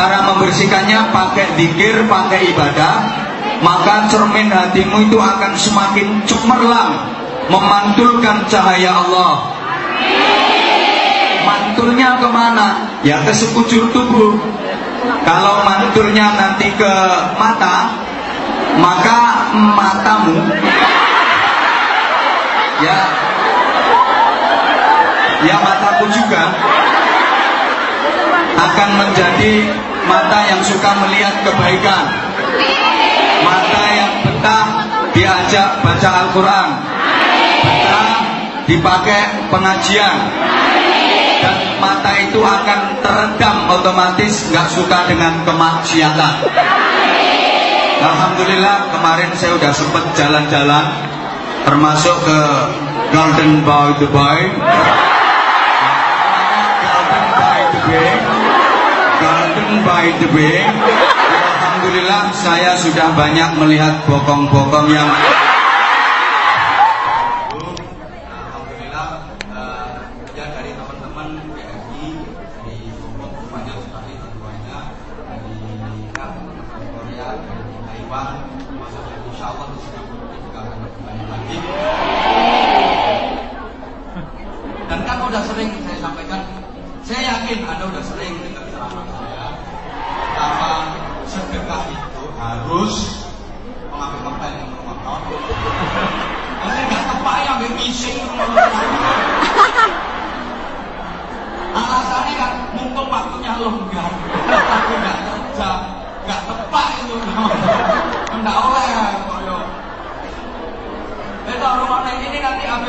Cara 0.00 0.32
membersihkannya 0.32 1.12
pakai 1.12 1.60
dikir, 1.60 2.08
pakai 2.08 2.56
ibadah, 2.56 3.04
maka 3.60 4.08
cermin 4.08 4.48
hatimu 4.48 5.12
itu 5.12 5.20
akan 5.20 5.52
semakin 5.52 6.24
cemerlang, 6.24 7.04
memantulkan 7.52 8.48
cahaya 8.48 8.96
Allah. 8.96 9.52
Mantulnya 11.44 12.16
ke 12.16 12.28
mana? 12.32 12.96
Ya 13.04 13.20
ke 13.28 13.32
sekujur 13.36 13.92
tubuh. 13.92 14.40
Kalau 15.28 15.68
mantulnya 15.68 16.32
nanti 16.32 16.72
ke 16.72 16.92
mata, 17.36 17.92
maka 18.80 19.52
matamu 19.52 20.40
ya 22.80 22.98
ya 25.44 25.56
mataku 25.60 26.08
juga 26.08 26.56
akan 28.80 28.96
menjadi 28.96 29.68
mata 30.08 30.40
yang 30.48 30.64
suka 30.64 31.04
melihat 31.04 31.44
kebaikan. 31.44 32.08
Mata 33.44 33.84
yang 33.92 34.24
betah 34.24 34.88
diajak 35.12 35.84
baca 35.84 36.08
Al-Quran. 36.24 36.68
Betah 37.60 38.10
dipakai 38.64 39.52
pengajian. 39.52 40.16
Dan 41.44 41.76
mata 41.76 42.24
itu 42.24 42.40
akan 42.40 43.04
teredam 43.04 43.68
otomatis 43.68 44.48
nggak 44.48 44.72
suka 44.72 45.12
dengan 45.12 45.44
kemaksiatan. 45.44 46.34
Alhamdulillah 48.00 48.96
kemarin 48.96 49.28
saya 49.36 49.60
udah 49.60 49.76
sempat 49.76 50.08
jalan-jalan 50.16 50.88
termasuk 51.68 52.16
ke 52.24 52.40
Golden 53.12 53.60
the 53.60 54.08
Bay 54.08 54.48
Golden 56.80 57.24
by 57.36 57.60
the 57.76 58.29
Golden 59.70 59.86
by 59.86 60.10
the 60.18 60.26
Bay 60.34 60.66
Alhamdulillah 60.66 62.34
saya 62.34 62.74
sudah 62.74 63.14
banyak 63.14 63.54
melihat 63.54 64.02
bokong-bokong 64.02 64.90
yang 64.90 65.06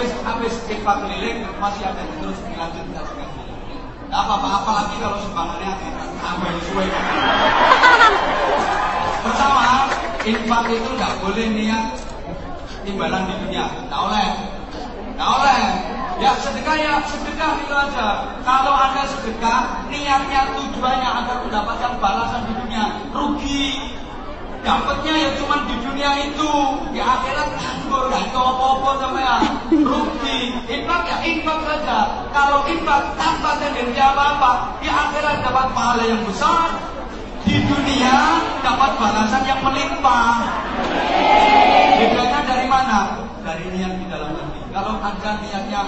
habis 0.01 0.17
habis 0.25 0.55
ikhfa 0.65 0.93
keliling 1.05 1.45
masih 1.61 1.85
akan 1.85 2.09
terus 2.17 2.41
dilanjutkan 2.49 3.05
Tidak 3.05 4.17
apa-apa, 4.17 4.71
lagi 4.81 4.95
kalau 4.97 5.21
sumbangannya 5.21 5.71
sampai 6.17 6.51
sesuai. 6.57 6.87
Pertama, 9.23 9.65
infak 10.25 10.63
itu 10.73 10.89
tidak 10.97 11.13
boleh 11.21 11.45
niat 11.53 11.85
timbalan 12.81 13.29
di 13.29 13.35
dunia. 13.45 13.65
Tidak 13.71 14.01
oleh. 14.01 14.29
Tidak 15.13 15.29
oleh. 15.37 15.61
Ya 16.17 16.33
sedekah 16.33 16.75
ya 16.81 16.93
sedekah 17.05 17.51
itu 17.61 17.71
aja. 17.71 18.07
Kalau 18.41 18.73
anda 18.73 19.05
sedekah 19.05 19.85
niatnya 19.87 20.59
tujuannya 20.59 21.09
agar 21.23 21.37
mendapatkan 21.45 21.93
balasan 22.01 22.41
di 22.49 22.53
dunia 22.57 22.83
rugi 23.13 23.95
Dapatnya 24.61 25.13
ya 25.17 25.29
cuma 25.41 25.65
di 25.65 25.75
dunia 25.81 26.11
itu. 26.29 26.51
Di 26.93 27.01
akhirat 27.01 27.49
nganggur, 27.57 28.13
gak 28.13 28.29
tahu 28.29 28.45
apa-apa 28.45 29.17
ya 29.17 29.35
Rugi. 29.73 30.39
Impak 30.69 31.01
ya 31.09 31.17
impak 31.25 31.59
saja. 31.65 31.99
Kalau 32.29 32.69
impak 32.69 33.17
tanpa 33.17 33.57
tendensi 33.57 33.97
apa-apa, 33.97 34.77
di 34.79 34.87
akhirat 34.87 35.41
dapat 35.41 35.67
pahala 35.73 36.03
yang 36.05 36.21
besar. 36.23 36.77
Di 37.41 37.57
dunia 37.65 38.17
dapat 38.61 38.91
balasan 39.01 39.43
yang 39.49 39.61
melimpah. 39.65 40.45
Bedanya 41.97 42.39
dari 42.45 42.65
mana? 42.69 42.97
Dari 43.41 43.65
niat 43.73 43.93
di 43.97 44.05
dalam 44.05 44.37
hati. 44.37 44.61
Kalau 44.69 45.01
ada 45.01 45.31
niatnya 45.41 45.81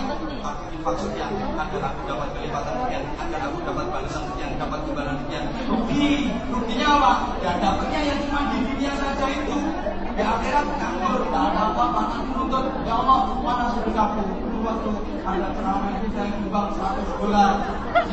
maksudnya 0.84 1.26
agar 1.56 1.82
aku 1.96 2.02
dapat 2.04 2.28
kelipatan 2.36 2.76
sekian, 2.84 3.04
agar 3.16 3.40
aku 3.48 3.58
dapat 3.64 3.86
balasan 3.88 4.24
sekian, 4.36 4.52
dapat 4.60 4.80
imbalan 4.84 5.16
sekian. 5.24 5.46
Rugi, 5.72 6.12
ruginya 6.52 6.88
apa? 7.00 7.14
Ya 7.40 7.52
dapatnya 7.64 8.00
yang 8.04 8.20
cuma 8.28 8.42
di 8.52 8.58
dunia 8.68 8.92
saja 9.00 9.26
itu. 9.32 9.60
ya 10.14 10.30
akhirat 10.38 10.68
kabur, 10.78 11.26
tak 11.34 11.44
ada 11.50 11.74
apa-apa, 11.74 12.02
nanti 12.06 12.30
menuntut. 12.30 12.66
Ya 12.86 12.94
Allah, 13.02 13.34
mana 13.42 13.66
sedekahku? 13.74 14.22
Dulu 14.30 14.60
waktu 14.62 14.92
ada 15.26 15.48
ceramah 15.58 15.90
ini 15.90 16.08
saya 16.14 16.30
nyumbang 16.38 16.70
100 16.78 17.18
bulan. 17.18 17.56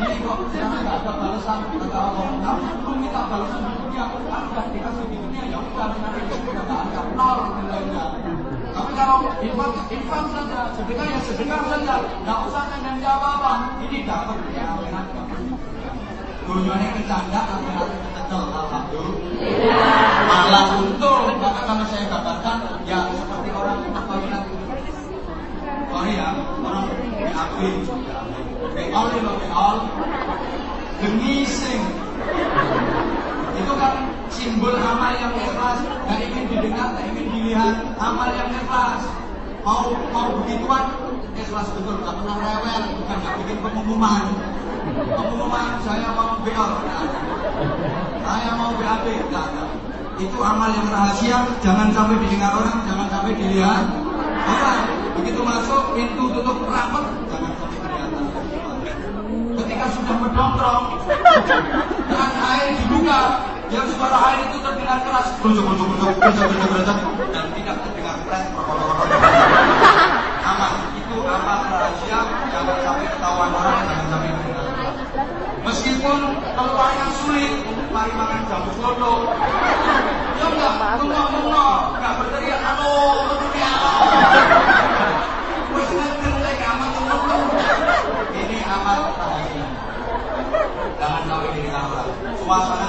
Ini 0.00 0.16
kok 0.24 0.38
saya 0.48 0.66
tidak 0.80 0.96
ada 1.04 1.12
balasan, 1.20 1.58
kepada 1.68 1.98
Allah. 2.00 2.26
Kamu 2.40 2.72
belum 2.80 2.96
minta 3.04 3.22
balasan 3.28 3.60
di 3.68 3.74
dunia, 3.84 4.02
aku 4.08 4.16
dikasih 4.72 5.04
di 5.12 5.16
dunia, 5.20 5.42
ya 5.52 5.58
udah, 5.60 5.88
nanti 5.92 6.20
itu 6.24 6.34
sudah 6.40 6.64
tidak 6.64 6.80
ada. 6.88 7.00
Nol 7.18 7.38
nilainya. 7.60 8.04
Tapi 8.80 8.96
kalau 8.96 9.28
infak, 9.44 9.92
infak 9.92 10.24
saja, 10.32 10.72
sedekah 10.72 11.04
yang 11.04 11.20
sedekah 11.20 11.60
saja, 11.68 12.00
tidak 12.00 12.38
usah 12.48 12.64
dengan 12.72 12.96
jawaban. 12.96 13.60
Ini 13.84 14.08
dapat 14.08 14.40
ya, 14.56 14.72
enak. 14.88 15.06
Dunia 16.48 16.74
ini 16.80 17.04
canda, 17.04 17.40
akhiratnya 17.44 18.08
kecil, 18.08 18.42
alhamdulillah. 18.48 19.14
Malah 20.24 20.66
untung, 20.80 21.24
maka 21.44 21.60
kalau 21.68 21.84
saya 21.92 22.08
katakan, 22.08 22.56
ya 22.88 23.00
seperti 23.12 23.48
orang 23.52 23.84
apa 23.92 24.12
akhirat. 24.16 24.44
Oh 24.48 26.00
Sorry 26.00 26.12
ya, 26.16 26.28
orang 26.40 26.86
diakui. 27.20 27.70
Beol, 28.72 29.06
beol, 29.12 29.76
demi 31.04 31.44
sing. 31.44 31.84
Itu 33.60 33.72
kan 33.76 34.09
simbol 34.30 34.74
amal 34.78 35.12
yang 35.18 35.34
ikhlas 35.34 35.82
dan 35.82 36.18
ingin 36.22 36.44
didengar 36.48 36.94
ingin 37.04 37.26
dilihat. 37.34 37.76
Amal 37.98 38.30
yang 38.32 38.50
ikhlas. 38.54 39.02
Mau 39.60 39.92
mau 40.14 40.40
begituan? 40.40 40.94
Ikhlas 41.36 41.68
betul 41.74 42.00
nggak 42.00 42.14
pernah 42.22 42.36
rewel. 42.38 42.82
Bukan 43.02 43.16
nggak 43.20 43.34
bikin 43.44 43.58
pengumuman. 43.60 44.24
Pengumuman 44.90 45.66
saya 45.84 46.08
mau 46.16 46.40
biar, 46.40 46.70
saya 48.24 48.50
mau 48.56 48.72
BAB 48.74 49.06
enggak 49.06 49.48
itu 50.20 50.38
amal 50.40 50.68
yang 50.72 50.88
rahasia. 50.92 51.38
Jangan 51.64 51.88
sampai 51.96 52.16
didengar 52.24 52.52
orang 52.52 52.78
jangan 52.84 53.06
sampai 53.08 53.32
dilihat. 53.36 53.84
Orang 54.40 54.80
begitu 55.20 55.40
masuk 55.40 55.82
pintu 55.96 56.24
tutup 56.32 56.58
rapat. 56.68 57.04
Jangan 57.28 57.52
sampai 57.56 57.78
kelihatan. 57.80 58.24
Ketika 59.60 59.86
sudah 59.92 60.16
mendongkrong 60.20 60.86
dan 62.08 62.32
air 62.40 62.68
dibuka 62.80 63.20
yang 63.70 63.86
suara 63.94 64.18
air 64.34 64.50
itu 64.50 64.58
terdengar 64.58 64.98
keras. 65.06 65.30
Kerucuk 65.38 65.62
kerucuk 65.62 65.86
kerucuk 65.94 66.18
kerucuk 66.18 66.50
kerucuk 66.50 66.70
kerucuk 66.74 66.98
dan 67.30 67.46
tidak 67.54 67.78
terdengar 67.86 68.18
keras. 68.26 68.50
Aman. 70.50 70.72
Itu 70.98 71.14
aman 71.26 71.74
rahasia 71.74 72.22
jangan 72.54 72.78
sampai 72.86 73.10
ketahuan 73.10 73.50
orang 73.50 73.82
jangan 73.82 74.06
sampai 74.14 74.30
ketahuan 74.30 74.94
meskipun 75.66 76.18
tempat 76.54 76.90
yang 77.02 77.10
sulit 77.18 77.50
mari 77.90 78.14
makan 78.14 78.46
jamu 78.46 78.70
bodoh 78.78 79.26
ya 80.38 80.46
enggak 80.54 81.02
enggak 81.02 81.26
enggak. 81.34 81.78
Enggak 81.98 82.12
berteriak 82.14 82.62
halo 82.62 83.26
berteriak. 83.26 83.74
Ini 88.30 88.56
amat 88.62 89.18
rahasia 89.18 89.66
jangan 91.00 91.22
sampai 91.26 91.50
diketahui 91.56 92.12
suasana 92.38 92.86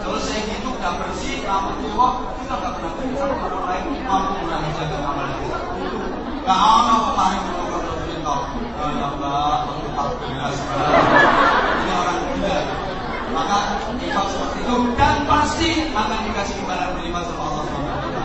Selesai 0.00 0.40
gitu 0.48 0.72
udah 0.72 0.92
bersih, 1.04 1.44
aman 1.44 1.84
jiwa, 1.84 2.32
kita 2.40 2.54
nggak 2.56 2.72
pernah 2.80 2.92
bersih 2.96 3.16
sama 3.20 3.44
orang 3.44 3.64
lain 3.68 3.84
mampu 4.08 4.40
jaga 4.48 4.96
amal 5.04 5.28
itu 5.36 5.52
Gak 6.42 6.56
ada 6.56 6.94
petani 7.12 7.36
kalau 7.44 7.60
nggak 7.68 7.80
pernah 7.84 8.08
eh, 8.72 8.92
ya 8.96 9.08
aku 9.68 9.84
tak 9.92 10.08
jelas 10.24 10.56
Ini 11.76 11.92
orang 11.92 12.18
gila. 12.32 12.58
Maka 13.36 13.58
infak 14.00 14.26
seperti 14.32 14.58
itu 14.64 14.76
dan 14.96 15.16
pasti 15.28 15.70
akan 15.92 16.18
dikasih 16.24 16.56
imbalan 16.64 16.88
berlima 16.96 17.20
sama 17.28 17.42
Allah 17.52 17.64
SWT. 17.68 18.16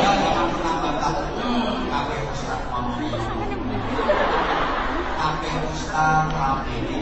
Anda 0.00 0.28
Ada 0.32 0.48
pernah 0.48 0.74
bantah, 0.80 1.14
kakek 1.92 2.20
Ustaz 2.32 2.60
Ustaz. 5.76 7.01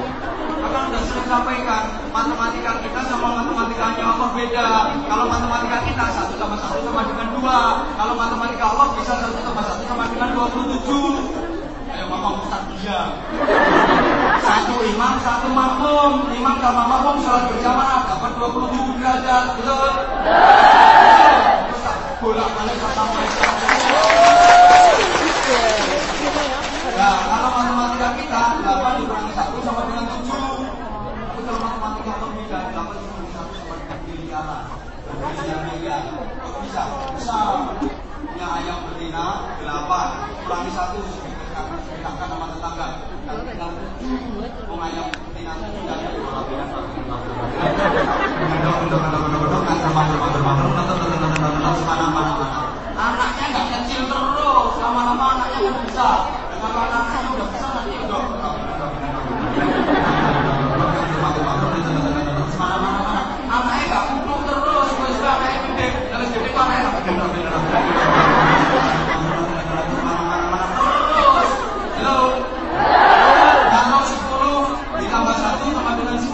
sering 1.11 1.27
sampaikan, 1.27 1.83
matematika 2.15 2.71
kita 2.79 3.01
sama 3.11 3.27
matematikanya 3.43 4.03
Allah 4.15 4.29
beda. 4.31 4.69
Kalau 5.11 5.25
matematika 5.27 5.77
kita 5.83 6.05
satu 6.15 6.33
sama 6.39 6.55
satu 6.55 6.79
sama 6.87 7.01
dengan 7.03 7.27
dua. 7.35 7.59
Kalau 7.99 8.13
matematika 8.15 8.65
Allah 8.71 8.87
bisa 8.95 9.13
satu 9.19 9.39
sama 9.43 9.61
satu 9.67 9.83
sama 9.85 10.03
dengan 10.07 10.29
dua 10.31 10.45
puluh 10.49 10.67
tujuh. 10.79 11.11
Ayo 11.91 12.07
ngomong 12.07 12.47
Ustaz 12.47 12.63
dia. 12.79 13.11
Satu 14.39 14.75
imam, 14.79 15.13
satu 15.19 15.47
makmum. 15.51 16.31
Imam 16.31 16.55
sama 16.63 16.87
makmum 16.87 17.19
sholat 17.19 17.51
berjamaah 17.51 18.07
dapat 18.07 18.31
27 18.39 18.95
derajat. 18.95 19.43
Betul? 19.59 19.91
Bolak 22.23 22.49
balik 22.55 22.77
sampai 22.79 23.25
Nah, 27.01 27.17
kalau 27.27 27.49
matematika 27.59 28.07
kita 28.13 28.41
8 28.61 28.99
dikurangi 29.01 29.31
1 29.33 29.65
sama 29.67 29.81
dengan 29.89 30.05
7. 30.05 30.21
Tapi 30.21 31.41
kalau 31.43 31.59
matematika 31.59 32.11
Allah 32.13 32.29
beda, 32.39 32.59
8 32.71 32.97
dikurangi 33.03 33.31
1 33.35 33.57
sama 33.57 33.73
dengan 33.83 33.99
miliaran. 34.05 34.63
Miliar 35.11 35.59
miliar. 35.65 36.01
Kok 36.39 36.59
bisa? 36.63 36.83
Bisa. 37.19 37.37
Punya 38.21 38.47
ayam 38.47 38.77
betina 38.85 39.25
8 40.51 40.67
kurangi 40.67 40.75
1 40.75 40.99
sedangkan 41.87 42.27
sama 42.27 42.45
tetangga. 42.51 42.87
Beda 43.23 43.67
Anaknya 53.01 53.45
nggak 53.47 53.65
kecil 53.71 54.03
terus, 54.11 54.73
lama-lama 54.83 55.25
anaknya 55.39 55.59
kan 55.71 55.75
bisa. 55.87 56.09
Kalau 56.51 56.81
anaknya 56.83 57.29
udah 57.31 57.47
besar 57.55 57.71
nanti 57.71 57.95
udah 58.03 58.21
Anaknya 63.51 63.85
nggak 63.87 64.03
kumpul 64.03 64.39
terus, 64.43 64.89
wes 64.99 65.15
gak 65.23 65.35
kayak 65.39 65.59
gede, 65.63 65.87
terus 66.11 66.29
gede 66.35 66.49
kok 66.51 66.59
anaknya 66.59 66.83
nggak 66.83 66.95
bener 67.07 67.27
bener. 67.31 67.53
Terus, 71.11 71.49
halo. 71.97 72.17
Kalau 73.71 74.01
10 74.03 75.01
ditambah 75.01 75.35
1 75.39 75.71
sama 75.71 75.91
dengan 75.95 76.17
11 76.19 76.31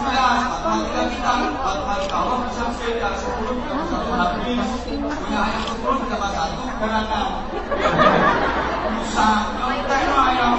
Matematika 0.48 1.02
kita 1.08 1.32
Matematika 1.62 2.16
Allah 2.18 2.38
bisa 2.50 2.64
beda 2.74 3.08
10 3.14 3.58
ditambah 3.58 3.86
1 3.86 4.18
habis 4.18 4.68
Punya 4.88 5.38
ayam 5.38 5.62
10 5.70 6.02
ditambah 6.02 6.30
1 6.34 6.80
berenang 6.82 7.30
Musa 8.98 9.28
Nyontek 9.56 10.02
no 10.10 10.16
ayam 10.26 10.54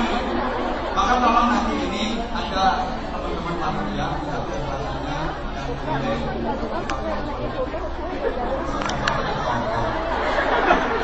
Maka 0.95 1.13
tolong 1.19 1.47
nanti 1.51 1.75
ini 1.79 2.03
ada 2.31 2.65
teman-teman 3.13 3.56
panitia 3.59 4.07
Bisa 4.19 4.38
penjelasannya 4.47 5.19
Dan 5.53 5.68
boleh 5.85 6.18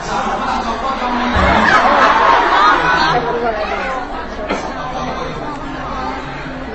Sama 0.06 0.48
copot 0.64 0.94
kamu 1.00 1.26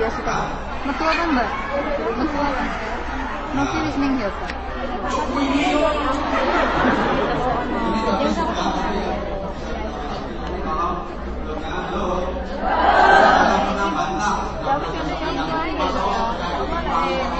Iya 0.01 0.09
suka. 0.17 0.37
Metu 0.81 1.00
apa 1.11 1.27
mbak? 1.27 1.49
Metu 2.15 2.37
apa? 2.39 2.65
Masih 3.51 3.79
wis 3.83 3.95
ning 3.99 4.13
ya 4.15 4.29
pak. 4.31 4.51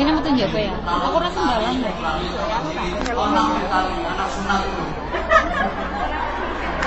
Ini 0.01 0.09
metu 0.12 0.29
jaga 0.35 0.59
ya? 0.59 0.74
Aku 0.83 1.17
rasa 1.21 1.39
sembalan 1.39 1.75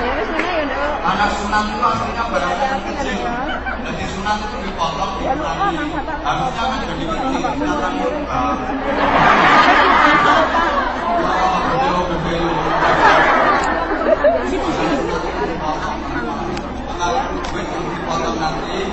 wis 0.05 0.29
mana 0.29 0.51
ya 0.53 0.65
ndak. 0.69 0.81
Anak 1.05 1.31
sunat 1.39 1.65
itu 1.71 1.85
aslinya 1.87 2.25
barang 2.29 2.83
kecil. 2.85 3.64
Jadi 3.85 4.01
sunat 4.17 4.41
itu 4.41 4.57
dipotong, 4.65 5.21
dikurangi. 5.21 5.77
Harusnya 6.25 6.63
kan 6.65 6.81
jadi 6.81 7.05
duit 7.05 7.21
yang 7.21 7.37
dipotong 17.93 18.37
nanti. 18.41 18.89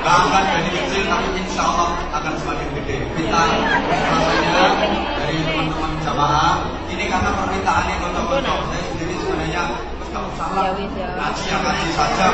Gak 0.00 0.16
akan 0.16 0.44
jadi 0.44 0.70
kecil, 0.76 1.02
tapi 1.08 1.28
insya 1.40 1.62
Allah 1.64 2.04
akan 2.20 2.36
semakin 2.36 2.68
gede. 2.76 2.96
Kita 3.16 3.42
rasanya 3.80 4.68
dari 5.16 5.40
teman-teman 5.40 5.92
jamaah. 6.04 6.68
Ini 6.92 7.04
karena 7.08 7.32
permintaannya 7.32 7.96
kocok-kocok. 7.96 8.58
Saya 8.68 8.84
sendiri 8.92 9.16
sebenarnya 9.24 9.64
kalau 10.10 10.30
salah 10.34 10.62
Ya 10.66 10.72
wis, 10.74 10.90
ya. 10.98 11.08
ngaji 11.14 11.42
ya 11.46 11.58
ngaji 11.62 11.88
saja. 11.94 12.26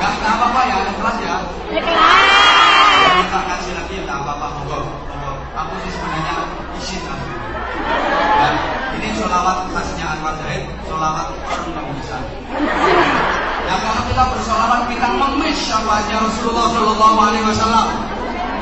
Gak 0.00 0.12
gak 0.20 0.32
apa-apa 0.36 0.60
ya, 0.68 0.76
ikhlas 0.88 1.16
ya. 1.20 1.36
Kalau 1.68 3.14
minta 3.20 3.38
ngaji 3.44 3.70
lagi 3.76 3.94
ya 4.00 4.02
gak 4.08 4.18
apa-apa, 4.24 4.46
monggo. 4.60 4.78
monggo. 4.88 5.32
Aku 5.54 5.72
sih 5.84 5.90
sebenarnya 5.92 6.34
izin. 6.80 7.04
Dan 8.40 8.54
ini 8.96 9.08
sholawat 9.16 9.68
khasnya 9.72 10.06
Anwar 10.16 10.34
Zahid, 10.40 10.64
sholawat 10.88 11.28
orang 11.44 11.84
yang 11.84 11.96
bisa. 12.00 12.18
Ya 13.64 13.74
kalau 13.80 14.02
kita 14.08 14.22
bersolawat 14.32 14.80
kita 14.92 15.08
mengemis 15.08 15.56
syafaatnya 15.56 16.16
Rasulullah 16.20 16.66
Shallallahu 16.72 17.18
Alaihi 17.20 17.44
Wasallam. 17.48 17.86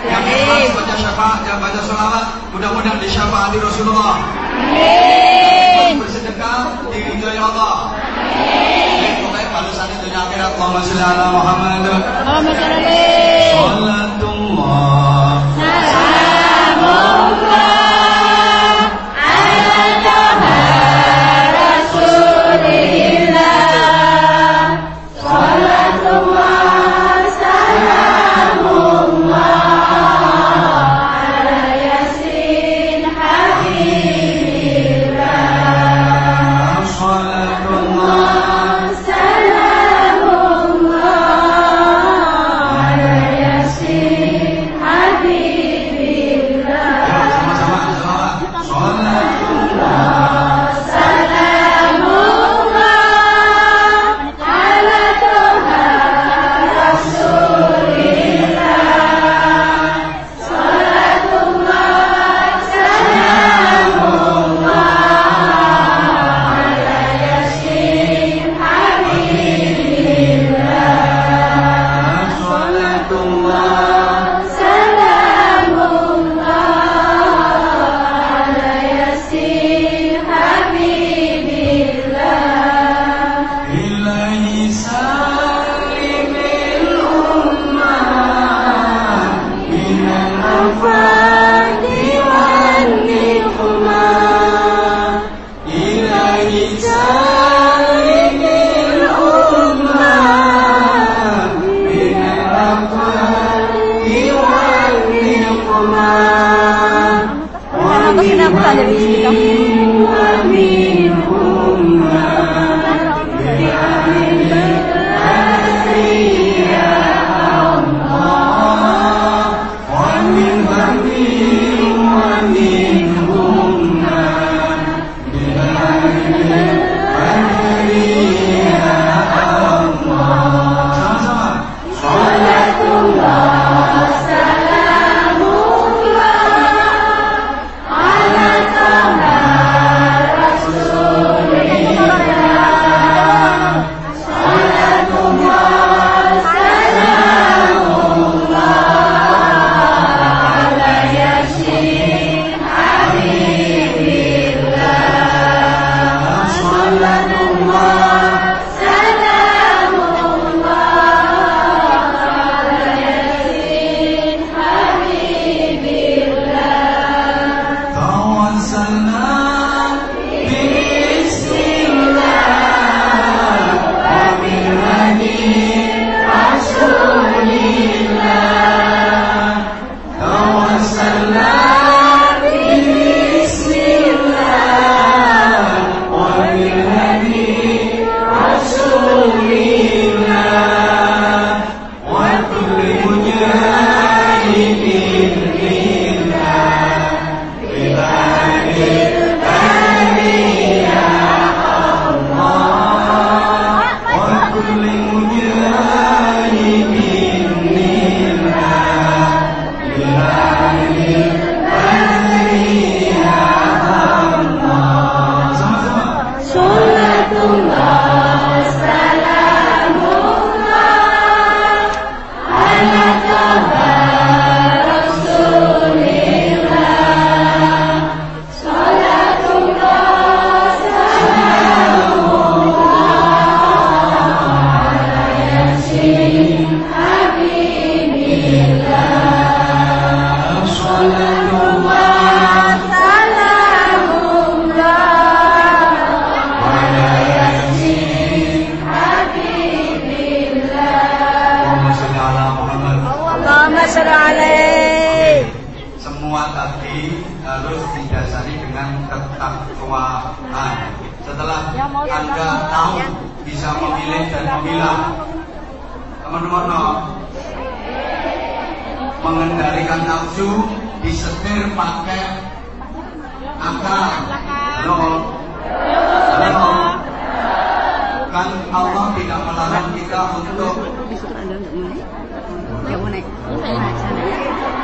Yang 0.02 0.24
ikhlas 0.34 0.70
baca 0.74 0.94
syafaat, 0.98 1.40
yang 1.46 1.58
baca 1.62 1.80
sholawat, 1.86 2.26
mudah-mudahan 2.50 2.98
disyafaati 2.98 3.58
Rasulullah. 3.62 4.41
Amin. 4.52 6.00
Bersedekah 6.00 6.88
diridhoi 6.92 7.38
Allah. 7.40 7.96
Amin. 7.96 9.12
Pokoknya 9.24 9.48
balasan 9.52 9.88
dunia 10.00 10.20
akhirat. 10.28 10.52
Allahumma 10.56 10.80
sholli 10.84 11.02
ala 11.02 11.24
Muhammad. 11.32 11.84
Allahumma 11.88 12.52
sholli 12.52 12.76
alaihi. 12.84 13.56
Salatullah. 13.56 15.11
Ah. 49.74 50.41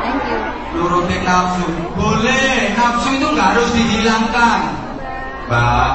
Thank 0.09 0.33
you. 0.33 0.59
nurutin 0.79 1.23
nafsu. 1.27 1.67
Boleh, 1.99 2.73
nafsu 2.79 3.09
itu 3.19 3.27
nggak 3.27 3.49
harus 3.55 3.69
dihilangkan. 3.75 4.61
Mbak. 5.49 5.93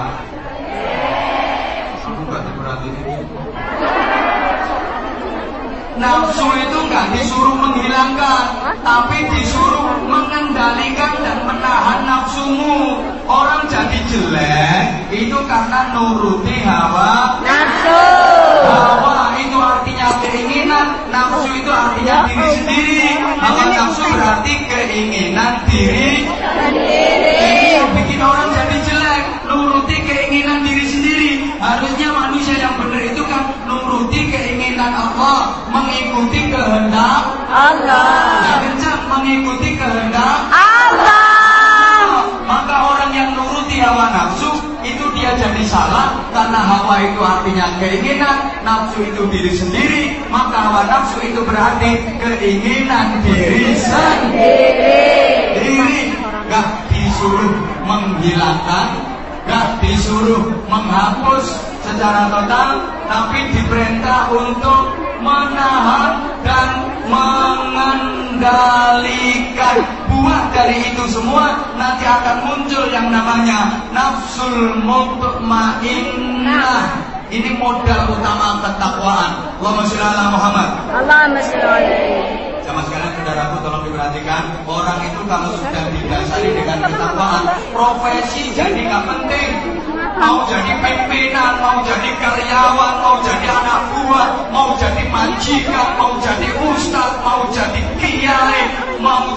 Nafsu 5.94 6.48
itu 6.58 6.80
nggak 6.90 7.06
disuruh 7.16 7.54
menghilangkan, 7.54 8.46
tapi 8.82 9.18
disuruh 9.30 10.04
mengendalikan 10.10 11.16
dan 11.22 11.46
menahan 11.48 12.02
nafsumu. 12.04 13.08
Orang 13.24 13.72
jadi 13.72 14.04
jelek 14.12 15.14
itu 15.16 15.38
karena 15.48 15.96
nuruti 15.96 16.60
hawa 16.66 17.40
Nafsu. 17.40 18.33
Hawa 18.64 19.36
itu 19.40 19.58
artinya 19.60 20.08
keinginan, 20.24 20.88
nafsu 21.12 21.50
itu 21.52 21.72
artinya 21.72 22.16
diri 22.28 22.48
sendiri. 22.56 23.00
Hawa 23.40 23.64
nafsu 23.76 24.04
berarti 24.08 24.54
keinginan 24.72 25.54
diri 25.68 26.24
Ini 27.44 27.70
yang 27.82 27.92
bikin 27.92 28.22
orang 28.24 28.50
jadi 28.56 28.78
jelek, 28.88 29.24
nuruti 29.52 29.96
keinginan 30.08 30.64
diri 30.64 30.86
sendiri. 30.88 31.32
Harusnya 31.60 32.10
manusia 32.12 32.56
yang 32.60 32.76
benar 32.80 33.04
itu 33.04 33.24
kan 33.28 33.44
nuruti 33.68 34.32
keinginan 34.32 34.92
Allah, 34.96 35.60
mengikuti 35.72 36.52
kehendak 36.52 37.24
Allah. 37.52 38.44
yang 38.48 38.60
kencang, 38.72 39.02
mengikuti 39.12 39.76
kehendak 39.76 40.38
Allah. 40.52 42.24
maka 42.44 42.76
orang 42.96 43.12
yang 43.16 43.30
nuruti 43.36 43.80
hawa 43.80 44.12
nafsu 44.12 44.73
dia 45.24 45.40
jadi 45.40 45.64
salah 45.64 46.20
karena 46.36 46.60
hawa 46.60 47.00
itu 47.00 47.24
artinya 47.24 47.80
keinginan, 47.80 48.60
nafsu 48.68 49.08
itu 49.08 49.24
diri 49.32 49.56
sendiri, 49.56 50.20
maka 50.28 50.60
hawa 50.60 50.84
nafsu 50.84 51.24
itu 51.24 51.40
berarti 51.48 51.96
keinginan 52.20 53.24
diri 53.24 53.72
sendiri. 53.72 55.16
Gak 56.52 56.92
disuruh 56.92 57.56
menghilangkan, 57.88 59.00
gak 59.48 59.80
disuruh 59.80 60.44
menghapus 60.68 61.56
secara 61.88 62.28
total, 62.28 62.84
tapi 63.08 63.48
diperintah 63.56 64.28
untuk 64.28 64.92
menahan 65.24 66.20
dan 66.44 66.84
mengendalikan 67.08 70.03
buah 70.14 70.54
dari 70.54 70.94
itu 70.94 71.02
semua 71.10 71.74
nanti 71.74 72.06
akan 72.06 72.46
muncul 72.46 72.86
yang 72.94 73.10
namanya 73.10 73.90
nafsul 73.90 74.78
mutmainnah. 74.86 75.90
Ini 77.34 77.58
modal 77.58 78.14
utama 78.14 78.62
ketakwaan 78.62 79.58
Allahumma 79.58 79.90
sholli 79.90 80.06
ala 80.06 80.30
Muhammad. 80.30 80.70
Allahumma 80.94 81.42
sholli 81.42 81.66
alaihi. 81.66 82.54
sama 82.64 82.80
sekalian 82.88 83.12
saudaraku 83.18 83.58
tolong 83.66 83.84
diperhatikan. 83.90 84.44
Orang 84.70 85.02
itu 85.02 85.22
kalau 85.26 85.50
sudah 85.58 85.84
didasari 85.92 86.54
dengan 86.54 86.80
ketakwaan 86.86 87.44
Profesi 87.74 88.54
jadi 88.54 88.86
nggak 88.86 89.04
penting. 89.10 89.50
Mau 90.14 90.46
jadi 90.46 90.78
pimpinan, 90.78 91.58
mau 91.58 91.82
jadi 91.82 92.14
karyawan, 92.22 92.94
mau 93.02 93.18
jadi 93.26 93.50
anak 93.50 93.82
buah 93.90 94.30
Mau 94.54 94.78
jadi 94.78 95.10
majikan, 95.10 95.98
mau 95.98 96.14
jadi 96.22 96.54
ustaz, 96.70 97.18
mau 97.26 97.50
jadi 97.50 97.82
kiai 97.98 98.62
Mau 99.02 99.33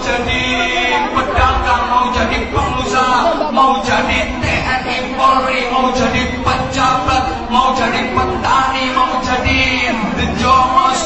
mau 5.76 5.92
jadi 5.92 6.40
pejabat 6.40 7.25
Mau 7.52 7.76
jadi 7.76 8.16
petani, 8.16 8.85
mau 8.97 9.21
jadi 9.21 9.92
jomos 10.40 11.00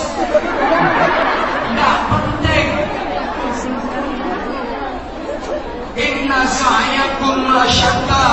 Tidak 1.71 1.99
penting. 2.11 2.69
Inna 6.01 6.41
sa'yakum 6.47 7.51
lasyatta. 7.51 8.29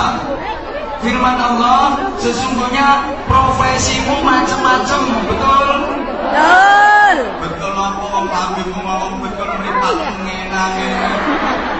Firman 1.01 1.37
Allah, 1.37 2.11
sesungguhnya 2.17 3.17
profesimu 3.29 4.25
macam-macam, 4.25 5.01
betul? 5.25 5.69
Betul. 6.17 7.17
Betul 7.37 7.73
apa 7.77 8.05
wong 8.13 8.27
kambing 8.29 8.69
ngomong 8.73 9.15
betul 9.21 9.47
mripat 9.47 9.95
ngenange. 10.25 10.91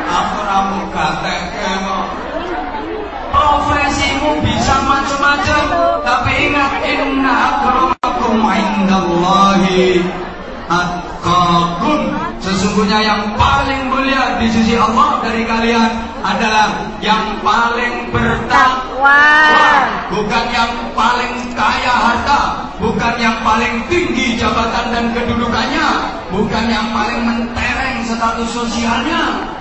Aku 0.08 0.40
ramu 0.46 0.82
kok. 0.94 2.07
Profesimu 3.48 4.44
bisa 4.44 4.76
macam-macam, 4.84 5.64
tapi 6.04 6.52
ingat 6.52 6.84
inna 6.84 7.32
akramakum 7.32 8.44
indallahi 8.44 10.04
atqakum. 10.68 12.12
Sesungguhnya 12.44 13.00
yang 13.08 13.40
paling 13.40 13.88
mulia 13.88 14.36
di 14.36 14.52
sisi 14.52 14.76
Allah 14.76 15.24
dari 15.24 15.48
kalian 15.48 15.96
adalah 16.28 16.92
yang 17.00 17.40
paling 17.40 18.12
bertakwa. 18.12 19.24
Bukan 20.12 20.46
yang 20.52 20.92
paling 20.92 21.56
kaya 21.56 21.94
harta, 22.04 22.68
bukan 22.84 23.16
yang 23.16 23.40
paling 23.48 23.80
tinggi 23.88 24.36
jabatan 24.36 24.92
dan 24.92 25.06
kedudukannya, 25.16 25.88
bukan 26.36 26.66
yang 26.68 26.92
paling 26.92 27.24
mentereng 27.24 28.04
status 28.04 28.52
sosialnya. 28.52 29.56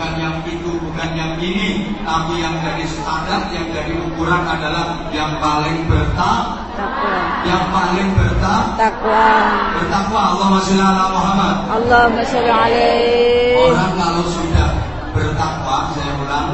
Bukan 0.00 0.16
yang 0.16 0.40
itu, 0.48 0.72
bukan 0.80 1.10
yang 1.12 1.36
ini, 1.44 1.92
tapi 2.08 2.40
yang 2.40 2.56
dari 2.64 2.88
standar, 2.88 3.52
yang 3.52 3.68
dari 3.68 3.92
ukuran 4.00 4.48
adalah 4.48 4.96
yang 5.12 5.36
paling 5.44 5.84
bertakwa, 5.84 6.56
Takwa. 6.72 7.44
yang 7.44 7.68
paling 7.68 8.08
bertakwa. 8.16 8.80
Takwa. 8.80 9.28
Bertakwa 9.76 10.20
Allahumma 10.32 10.64
sholli 10.64 10.80
ala 10.80 11.04
Muhammad. 11.12 11.56
Allahumma 11.68 12.24
sholli 12.24 12.48
alaihi. 12.48 13.60
Orang 13.60 13.92
kalau 14.00 14.24
sudah 14.24 14.68
bertakwa, 15.12 15.92
saya 15.92 16.12
ulang, 16.16 16.48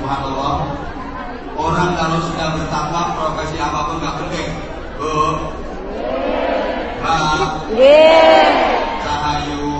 Subhanallah. 0.00 0.56
Orang 1.60 1.92
kalau 1.92 2.18
sudah 2.24 2.56
bertakwa, 2.56 3.02
profesi 3.12 3.60
apa 3.60 3.84
pun 3.84 4.00
gak 4.00 4.16
penting. 4.24 4.48
Bu, 4.96 5.12
Mbak, 7.04 7.52
Nggih. 7.68 8.48
Cahayu, 9.04 9.76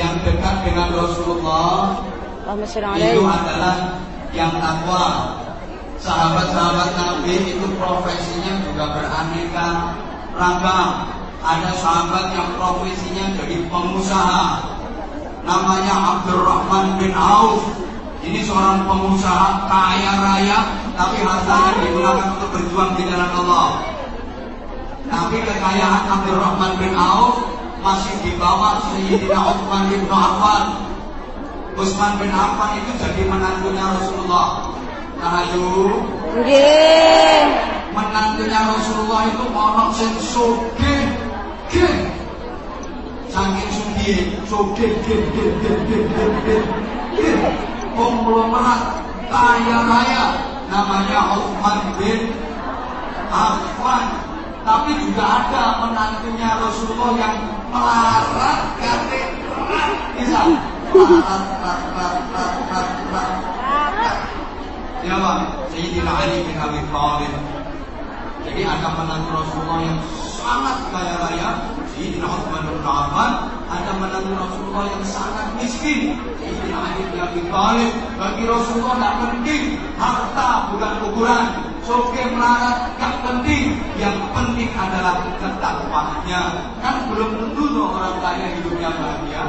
Yang 0.00 0.14
dekat 0.24 0.56
dengan 0.64 0.88
Rasulullah 0.96 2.00
itu 2.96 3.20
adalah 3.22 3.76
yang 4.32 4.56
takwa. 4.58 5.06
Sahabat-sahabat 6.00 6.96
Nabi 6.96 7.52
itu 7.52 7.66
profesinya 7.76 8.64
juga 8.64 8.84
beraneka 8.96 9.68
ragam. 10.32 10.90
Ada 11.40 11.72
sahabat 11.76 12.32
yang 12.32 12.48
profesinya 12.56 13.36
jadi 13.36 13.68
pengusaha. 13.68 14.44
Namanya 15.44 15.94
Abdurrahman 16.16 16.96
bin 16.96 17.12
Auf. 17.12 17.89
Ini 18.30 18.46
seorang 18.46 18.86
pengusaha 18.86 19.66
kaya 19.66 20.22
raya, 20.22 20.58
tapi 20.94 21.18
hartanya 21.18 21.82
digunakan 21.82 22.38
untuk 22.38 22.54
berjuang 22.54 22.94
di 22.94 23.10
jalan 23.10 23.26
Allah. 23.42 23.90
Tapi 25.10 25.42
kekayaan 25.42 26.06
Abdurrahman 26.06 26.78
bin 26.78 26.94
Auf 26.94 27.42
masih 27.82 28.14
di 28.22 28.30
bawah 28.38 28.86
Sayyidina 28.86 29.34
Utsman 29.34 29.90
bin 29.90 30.06
Affan. 30.06 30.78
Utsman 31.74 32.22
bin 32.22 32.30
Affan 32.30 32.78
itu 32.78 33.02
jadi 33.02 33.26
menantunya 33.26 33.98
Rasulullah. 33.98 34.78
Tahayu, 35.18 35.90
Nggih. 36.30 37.42
menantunya 37.90 38.60
Rasulullah 38.62 39.26
itu 39.26 39.44
orang 39.50 39.90
sing 39.90 40.14
sugih, 40.22 41.02
gih. 41.66 42.14
Saking 43.26 43.70
sugih, 43.74 44.18
sugih, 44.46 44.90
gih, 45.02 45.18
gih, 45.34 45.50
gih, 45.66 45.76
gih, 45.82 46.02
gih, 46.14 46.30
gih, 46.46 46.62
gih. 47.18 47.79
Konglomerat 47.94 48.82
kaya 49.30 49.78
raya 49.86 50.24
namanya 50.70 51.18
Utsman 51.38 51.78
bin 51.98 52.20
Affan. 53.30 54.06
Tapi 54.60 54.90
juga 55.02 55.24
ada 55.24 55.64
menantunya 55.82 56.50
Rasulullah 56.60 57.12
yang 57.16 57.36
melarat 57.72 58.58
kate 58.76 59.22
bisa 60.20 60.40
melarat, 60.92 61.44
rat, 61.64 61.80
rat, 61.96 62.16
rat, 62.68 62.88
rat. 63.08 64.16
Siapa? 65.00 65.30
Sayyidina 65.72 66.12
Ali 66.12 66.44
bin 66.44 66.56
Abi 66.60 66.80
Thalib. 66.92 67.32
Jadi 68.44 68.60
ada 68.68 68.88
menantu 69.00 69.30
Rasulullah 69.32 69.80
yang 69.80 69.98
sangat 70.36 70.76
kaya 70.92 71.14
raya, 71.24 71.48
Sayyidina 72.00 72.32
Utsman 72.32 72.64
bin 72.64 72.80
Affan, 72.80 73.32
ada 73.68 73.92
menantu 74.00 74.32
Rasulullah 74.32 74.88
yang 74.88 75.04
sangat 75.04 75.52
miskin, 75.60 76.16
Sayyidina 76.40 76.80
Ali 76.80 77.04
bin 77.12 77.20
Abi 77.20 77.40
Thalib. 77.52 77.92
Bagi 78.16 78.44
Rasulullah 78.48 78.96
tidak 78.96 79.14
penting 79.20 79.62
harta 80.00 80.72
bukan 80.72 80.92
ukuran, 81.12 81.44
Soke 81.84 82.24
melarat 82.32 82.96
gak 82.96 83.20
penting, 83.20 83.76
yang 84.00 84.16
penting 84.32 84.72
adalah 84.72 85.28
ketakwaannya. 85.44 86.42
Kan 86.80 87.12
belum 87.12 87.36
tentu 87.36 87.68
orang 87.84 88.16
kaya 88.24 88.48
hidupnya 88.56 88.96
bahagia. 88.96 89.44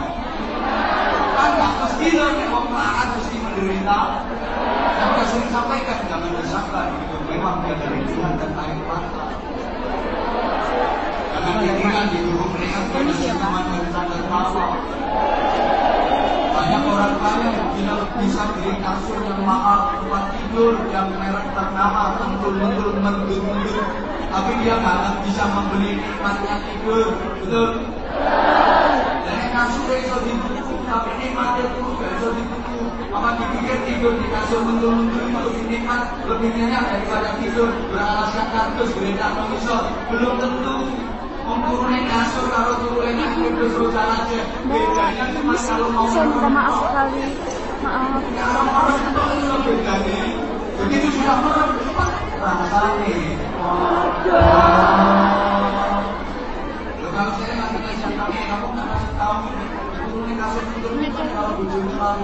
Kan 1.32 1.50
gak 1.56 1.74
mesti 1.80 2.08
loh 2.20 2.36
orang 2.36 2.68
melarat 2.68 3.08
mesti 3.16 3.36
menderita. 3.40 4.00
Saya 5.00 5.24
sering 5.24 5.50
sampaikan 5.56 6.04
jangan 6.12 6.36
desakan 6.36 7.00
hidup 7.00 7.24
memang 7.32 7.64
dia 7.64 7.80
dari 7.80 8.04
Tuhan 8.12 8.36
dan 8.36 8.52
air 8.60 8.76
mata. 8.84 9.26
Jangan 9.32 9.40
pikiran 9.40 9.40
di 9.72 9.80
guru 10.12 10.20
melihat 10.20 10.20
kondisi 10.52 10.60
teman 10.60 10.76
dan 10.76 10.92
tawa. 10.92 11.31
Banyak 16.52 16.84
orang 16.86 17.16
kaya 17.18 17.50
yang 17.58 17.70
tidak 17.74 18.00
bisa 18.22 18.44
beli 18.54 18.78
kasur 18.80 19.20
yang 19.26 19.42
mahal, 19.42 19.98
tempat 19.98 20.24
tidur 20.38 20.78
yang 20.94 21.10
merek 21.18 21.52
ternama, 21.58 22.22
tentul-tentul, 22.22 22.96
mendur-mundur. 23.02 23.86
Tapi 24.32 24.52
dia 24.62 24.78
nggak 24.78 25.26
bisa 25.26 25.44
membeli 25.52 26.00
nikmatnya 26.00 26.56
tidur, 26.64 27.18
betul? 27.42 27.70
Jadi 29.26 29.46
kasur 29.52 29.90
itu 29.90 30.18
dibutuh, 30.22 30.80
tapi 30.86 31.12
nikmatnya 31.18 31.64
itu 31.66 31.80
nggak 31.82 32.12
bisa 32.16 32.30
dibutuh. 32.40 32.86
Apa 33.12 33.30
dipikir 33.42 33.78
tidur 33.84 34.14
di 34.22 34.28
kasur 34.30 34.62
mendur-mundur 34.62 35.24
itu 35.28 35.40
lebih 35.42 35.66
nikmat, 35.66 36.02
lebih 36.30 36.50
nyenyak 36.56 36.84
daripada 36.88 37.30
tidur 37.42 37.70
beralaskan 37.90 38.48
kardus, 38.54 38.90
geledah 38.96 39.30
mengisor? 39.34 39.84
Belum 40.14 40.38
tentu. 40.38 40.76
Saya 46.12 46.24
minta 46.24 46.48
maaf 46.48 46.76
sekali. 46.80 47.24
Maaf. 47.84 48.24
Begitu 50.80 51.08
sudah 51.12 51.36
rasanya. 51.44 53.12
Kalau 57.12 57.32
saya 57.36 57.54
kamu, 57.60 58.40
kamu 58.48 58.68
nggak 58.72 58.88
kasih 58.88 59.14
tahu. 59.20 59.52
Kasur 60.32 60.64
kalau 61.36 61.54
bujurnya. 61.60 62.18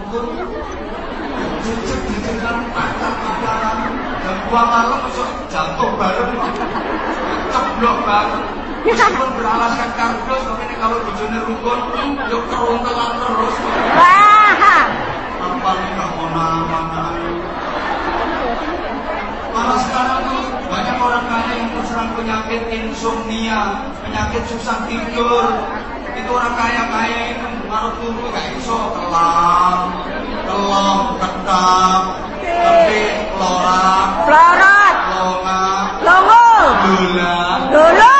Dan 4.25 4.37
malam 4.49 4.99
besok 5.05 5.29
jatuh 5.51 5.91
bareng. 6.01 6.33
Ceblok 7.53 7.97
bareng. 8.07 8.66
Meskipun 8.87 9.29
beralaskan 9.35 9.91
kardus, 9.99 10.43
ini 10.63 10.75
kalau 10.79 11.03
bujurnya 11.03 11.43
rukun, 11.43 11.79
yuk 12.31 12.43
keruntelan 12.47 13.11
terus. 13.19 13.55
Wah. 13.99 14.87
Apa 15.43 15.69
nih 15.75 15.89
gak 15.91 16.09
mau 16.15 16.27
nama 16.31 16.79
Malah 19.51 19.79
sekarang 19.83 20.19
tuh 20.31 20.43
banyak 20.71 20.97
orang 21.03 21.25
kaya 21.27 21.51
yang 21.59 21.69
terserang 21.75 22.15
penyakit 22.15 22.61
insomnia, 22.71 23.91
penyakit 24.07 24.43
susah 24.55 24.87
tidur. 24.87 25.51
Itu 26.15 26.29
orang 26.31 26.55
kaya-kaya 26.55 27.35
itu 27.35 27.47
ngaruh 27.67 27.93
turu 27.99 28.23
gak 28.31 28.55
iso 28.55 28.79
kelam, 28.95 29.77
kelom, 30.47 30.99
ketap, 31.19 32.03
tapi 32.39 33.01
lora, 33.35 33.91
Pelarat. 34.23 34.95
longa, 35.11 35.63
Longo. 36.07 36.47
gula. 36.87 37.37
Dulu. 37.67 38.15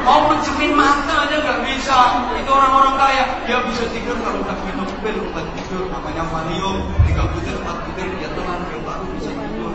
Mau 0.00 0.20
mencemin 0.32 0.72
mata 0.74 1.28
aja 1.28 1.36
gak 1.44 1.60
bisa. 1.68 1.98
Itu 2.40 2.50
orang-orang 2.50 2.94
kaya, 2.96 3.24
dia 3.44 3.58
bisa 3.68 3.84
tidur 3.92 4.16
kalau 4.24 4.40
udah 4.40 4.56
minum 4.64 4.88
pil 5.04 5.16
obat 5.28 5.46
tidur 5.56 5.88
namanya 5.92 6.24
Valium, 6.28 6.88
tiga 7.04 7.24
butir, 7.30 7.56
empat 7.60 7.76
butir, 7.88 8.08
dia 8.20 8.30
tenang, 8.32 8.62
dia 8.68 8.78
baru 8.84 9.06
bisa 9.16 9.30
tidur. 9.32 9.72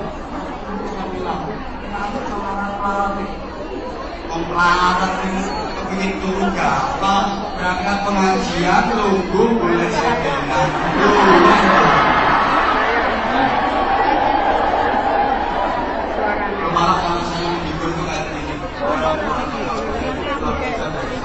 Saya 0.85 1.05
bilang, 1.13 1.41
kenapa 1.81 2.19
sama 2.29 2.51
orang 2.81 3.11
nih? 3.21 3.31
Pemelarat 4.25 5.13
ini 5.29 5.45
kepingin 5.77 6.11
turun 6.19 6.49
gampang, 6.57 7.29
berangkat 7.55 7.97
pengajian, 8.03 8.83
tunggu 8.91 9.43
boleh 9.61 9.89
sedenan. 9.93 10.69
Malah 16.75 16.97
kalau 16.99 17.23
saya 17.23 17.55
tidur 17.63 17.89
tuh 17.95 18.03
kayak 18.03 18.25
gini, 18.35 18.55
orang-orang 18.83 19.47
yang 19.55 20.59
bisa 20.59 20.85
dari 20.91 21.15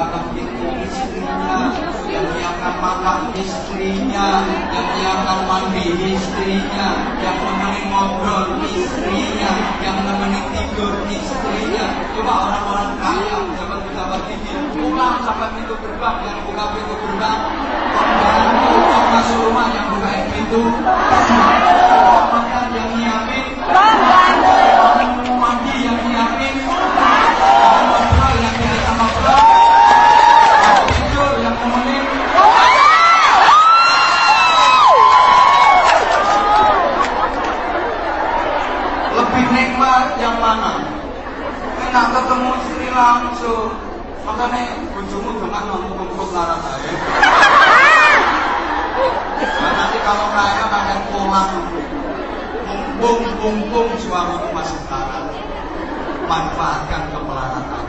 bukakan 0.00 0.32
pintu 0.32 0.64
istrinya, 0.80 1.76
yang 2.08 2.24
menyiapkan 2.24 2.74
makan 2.80 3.36
istrinya, 3.36 4.48
yang 4.72 4.84
menyiapkan 4.88 5.38
mandi 5.44 6.16
istrinya, 6.16 6.88
yang 7.20 7.36
nemenin 7.36 7.84
ngobrol 7.92 8.64
istrinya, 8.64 9.52
yang 9.84 10.00
nemenin 10.00 10.40
tidur 10.56 11.04
istrinya. 11.04 11.84
Coba 12.16 12.32
orang-orang 12.48 12.96
kaya, 12.96 13.36
pejabat 13.44 13.80
pejabat 13.92 14.20
tinggi, 14.24 14.52
pulang 14.72 15.20
sampai 15.20 15.52
pintu 15.60 15.76
gerbang, 15.84 16.16
yang 16.24 16.40
buka 16.48 16.64
pintu 16.72 16.94
gerbang, 16.96 17.38
pembantu 17.92 18.72
yang 18.80 19.04
masuk 19.12 19.38
rumah 19.52 19.68
yang 19.68 19.86
bukain 19.92 20.24
pintu, 20.32 20.60
pulang 51.30 51.62
mumpung-mumpung 52.66 53.94
suamimu 54.02 54.50
masih 54.50 54.74
melarat 54.90 55.30
manfaatkan 56.26 57.06
kemelaratan 57.14 57.84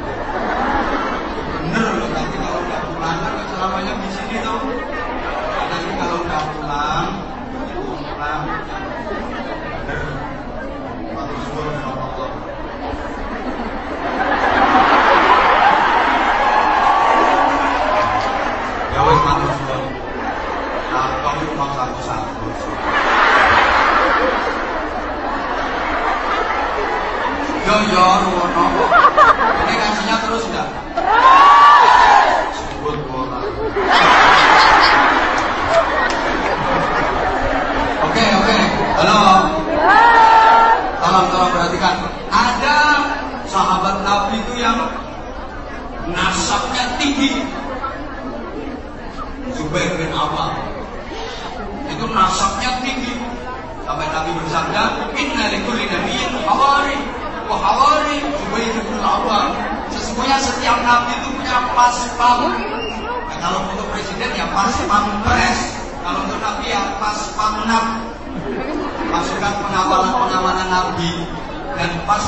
bener 1.50 1.90
loh 1.98 2.10
nanti 2.14 2.38
kalau 2.38 2.62
udah 2.62 2.82
nggak 3.02 3.48
selamanya 3.50 3.94
di 3.98 4.10
sini 4.14 4.46
tuh 4.46 4.62
nanti 5.58 5.90
kalau 5.98 6.22
udah 6.22 6.42
pulang 6.54 7.08
itu 7.66 7.82
pulang 8.14 8.42
bener 9.90 10.02
Matur 11.18 11.38
suwun 11.42 11.74
sama 11.82 12.06
Allah 12.14 12.32
ya 18.94 19.02
wes 19.02 19.20
matur 19.26 19.52
suwun 19.66 19.84
nah 20.94 21.10
kamu 21.26 21.42
rumah 21.50 21.70
satu-satu 21.74 22.42
Yo 27.92 28.00
yo 28.00 28.08
ruwono. 28.24 28.66
Ini 29.68 29.74
kasihnya 29.76 30.16
terus 30.24 30.44
enggak? 30.48 30.68
Sebut 32.56 32.98
bola. 33.12 33.44
Oke 38.08 38.24
oke. 38.32 38.58
Halo. 38.96 39.20
Tolong 41.04 41.26
tolong 41.36 41.52
perhatikan. 41.52 41.96
Ada 42.32 42.78
sahabat 43.52 43.96
Nabi 44.08 44.40
itu 44.40 44.54
yang 44.56 44.80
nasabnya 46.16 46.96
tinggi. 46.96 47.44
Zubair 49.52 50.00
bin 50.00 50.16
Awam. 50.16 50.56
Itu 51.92 52.08
nasabnya 52.08 52.80
tinggi. 52.80 53.20
Sampai 53.84 54.08
Nabi 54.16 54.32
bersabda, 54.40 55.12
Inna 55.20 55.52
likulli 55.52 55.92
nabiyyin 55.92 56.40
hawari 56.48 56.96
wa 57.52 57.60
hawari 57.60 58.24
Zubair 58.24 58.76
bin 58.80 59.04
Awam. 59.04 59.52
Sesungguhnya 59.92 60.40
setiap 60.40 60.80
nabi 60.88 61.12
itu 61.20 61.36
punya 61.36 61.68
pas 61.76 61.98
pam. 62.16 62.48
Nah, 63.28 63.38
kalau 63.44 63.68
untuk 63.76 63.92
presiden 63.92 64.32
ya 64.32 64.48
pas 64.56 64.71
pampres. 64.89 65.60
Kalau 66.02 66.20
untuk 66.26 66.39
nabi 66.41 66.65
ya 66.74 66.82
pas 66.98 67.20
pamnap. 67.38 67.86
Masukan 69.12 69.54
pengawalan 69.60 70.13
pengawalan 70.15 70.67
nabi. 70.72 71.12
dan 71.82 71.91
pas 72.06 72.22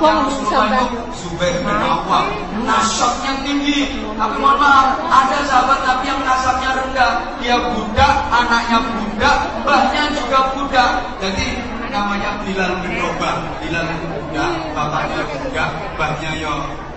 bohong, 0.00 0.30
Rasulullah 0.30 0.88
itu 0.88 0.98
Zubair 1.12 1.60
bin 1.60 1.78
Awam 1.84 2.26
nasabnya 2.64 3.32
tinggi 3.44 4.00
tapi 4.16 4.36
mohon 4.40 4.56
maaf 4.56 4.96
ada 5.04 5.38
sahabat 5.44 5.84
Nabi 5.84 6.04
yang 6.08 6.20
nasabnya 6.24 6.70
rendah 6.80 7.12
dia 7.42 7.56
budak 7.60 8.14
anaknya 8.32 8.78
budak 8.80 9.38
mbahnya 9.60 10.02
juga 10.16 10.38
budak 10.56 10.90
jadi 11.20 11.46
namanya 11.92 12.40
Bilal 12.40 12.72
bin 12.80 12.94
Rabah 12.96 13.36
Bilal 13.60 13.84
itu 13.84 14.06
budak 14.08 14.52
bapaknya 14.72 15.20
budak 15.28 15.70
mbahnya 15.96 16.30
yo 16.40 16.54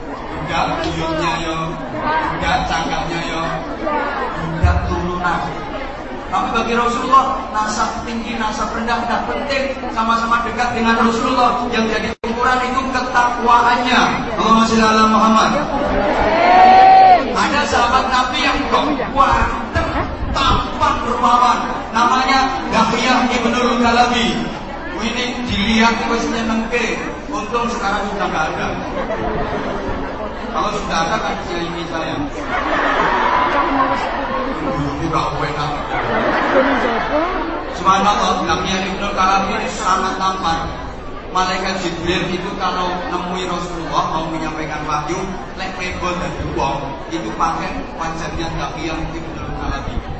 budak 0.07 0.63
buyutnya 0.79 1.31
yo 1.43 1.57
budak 2.07 2.57
cangkapnya 2.71 3.19
yo 3.27 3.41
budak 4.39 4.77
turunan 5.37 5.69
tapi 6.29 6.53
bagi 6.53 6.77
Rasulullah, 6.77 7.41
nasab 7.49 8.05
tinggi, 8.05 8.37
nasab 8.37 8.69
rendah 8.69 9.01
tidak 9.01 9.25
penting. 9.25 9.73
Sama-sama 9.97 10.45
dekat 10.45 10.77
dengan 10.77 11.01
Rasulullah. 11.01 11.65
Yang 11.73 11.85
jadi 11.89 12.07
ukuran 12.21 12.59
itu 12.69 12.81
ketakwaannya. 12.93 14.01
Allahumma 14.37 14.69
sholli 14.69 14.85
ala 14.85 15.03
Muhammad. 15.09 15.51
Ada 17.33 17.61
sahabat 17.65 18.05
Nabi 18.13 18.45
yang 18.45 18.61
ganteng, 18.69 19.89
tampan 20.29 20.93
berpawan. 21.01 21.59
Namanya 21.97 22.61
Dahiyah 22.69 23.25
Ibnul 23.33 23.81
Kalabi. 23.81 24.37
Ini 25.01 25.25
dilihat 25.49 25.97
wis 26.13 26.29
nyenengke. 26.29 27.09
Untung 27.33 27.65
sekarang 27.73 28.05
sudah 28.13 28.27
nggak 28.29 28.45
ada. 28.53 28.67
Kalau 30.53 30.69
sudah 30.77 30.97
ada 31.09 31.17
kan 31.25 31.35
ini 31.57 31.83
saya. 31.89 32.17
Dulu 34.59 35.05
gak 35.09 35.27
enak. 35.41 35.71
Subhanallah, 37.79 38.43
Nabi 38.43 38.69
Ibnu 38.75 39.07
Karabi 39.15 39.55
ini 39.55 39.67
sangat 39.71 40.19
tampan. 40.19 40.67
Malaikat 41.29 41.79
Jibril 41.85 42.25
itu 42.27 42.49
kalau 42.57 42.89
nemui 43.13 43.45
Rasulullah 43.45 44.17
mau 44.17 44.25
menyampaikan 44.33 44.81
wahyu, 44.89 45.21
lek 45.61 45.77
rebel 45.77 46.13
dan 46.17 46.33
uang 46.57 46.79
itu 47.13 47.29
pakai 47.37 47.71
wajahnya 47.95 48.47
Nabi 48.57 48.81
yang 48.89 48.99
Ibnu 49.13 49.43
Karabi. 49.61 50.18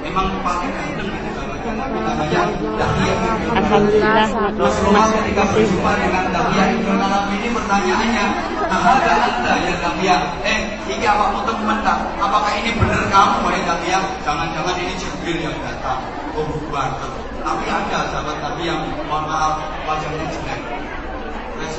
Memang 0.00 0.26
Dahiyah 0.40 2.46
Ibnu 2.56 2.72
Alhamdulillah. 3.50 4.28
Rasulullah 4.56 5.06
ketika 5.12 5.42
berjumpa 5.52 5.92
dengan 6.00 6.24
Dahiyah 6.32 6.66
Ibnu 6.80 6.92
Karabi 6.96 7.34
ini 7.36 7.48
pertanyaannya, 7.52 8.26
Nah 8.70 8.80
ada 8.80 9.12
anda 9.28 9.54
ya 9.66 9.74
Dahiyah, 9.82 10.20
eh 10.46 10.58
ini 10.88 11.04
awakmu 11.04 11.44
teman 11.44 11.84
tak? 11.84 11.98
Apakah 12.16 12.52
ini 12.56 12.70
benar 12.80 13.02
kamu 13.12 13.34
wahai 13.44 13.60
Dahiyah? 13.66 14.02
Jangan-jangan 14.24 14.74
ini 14.80 14.94
Jibril 14.96 15.38
yang 15.44 15.56
datang. 15.60 16.00
Oh 16.32 16.48
bukan. 16.48 16.90
Tapi 17.40 17.64
ada 17.68 17.98
sahabat 18.14 18.36
Nabi 18.40 18.62
yang 18.68 18.80
mohon 19.08 19.24
maaf 19.28 19.60
wajahnya 19.84 20.24
jelek. 20.32 20.60
Terus 21.60 21.76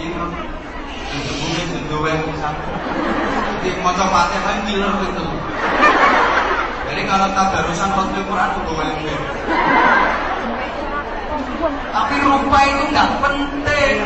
ini 0.00 0.12
mungkin 0.16 1.64
senduwe 1.70 2.12
misalnya. 2.28 2.68
Jadi 3.64 3.80
macam 3.80 4.06
fatihah 4.12 4.54
ngiler 4.68 4.92
gitu. 5.06 5.24
Jadi 6.84 7.02
kalau 7.08 7.32
tadarusan 7.32 7.90
waktu 7.96 8.20
Quran 8.28 8.48
itu 8.52 8.60
gue 8.68 8.84
Tapi 11.94 12.14
rupa 12.20 12.58
itu 12.68 12.84
nggak 12.92 13.10
penting, 13.24 13.96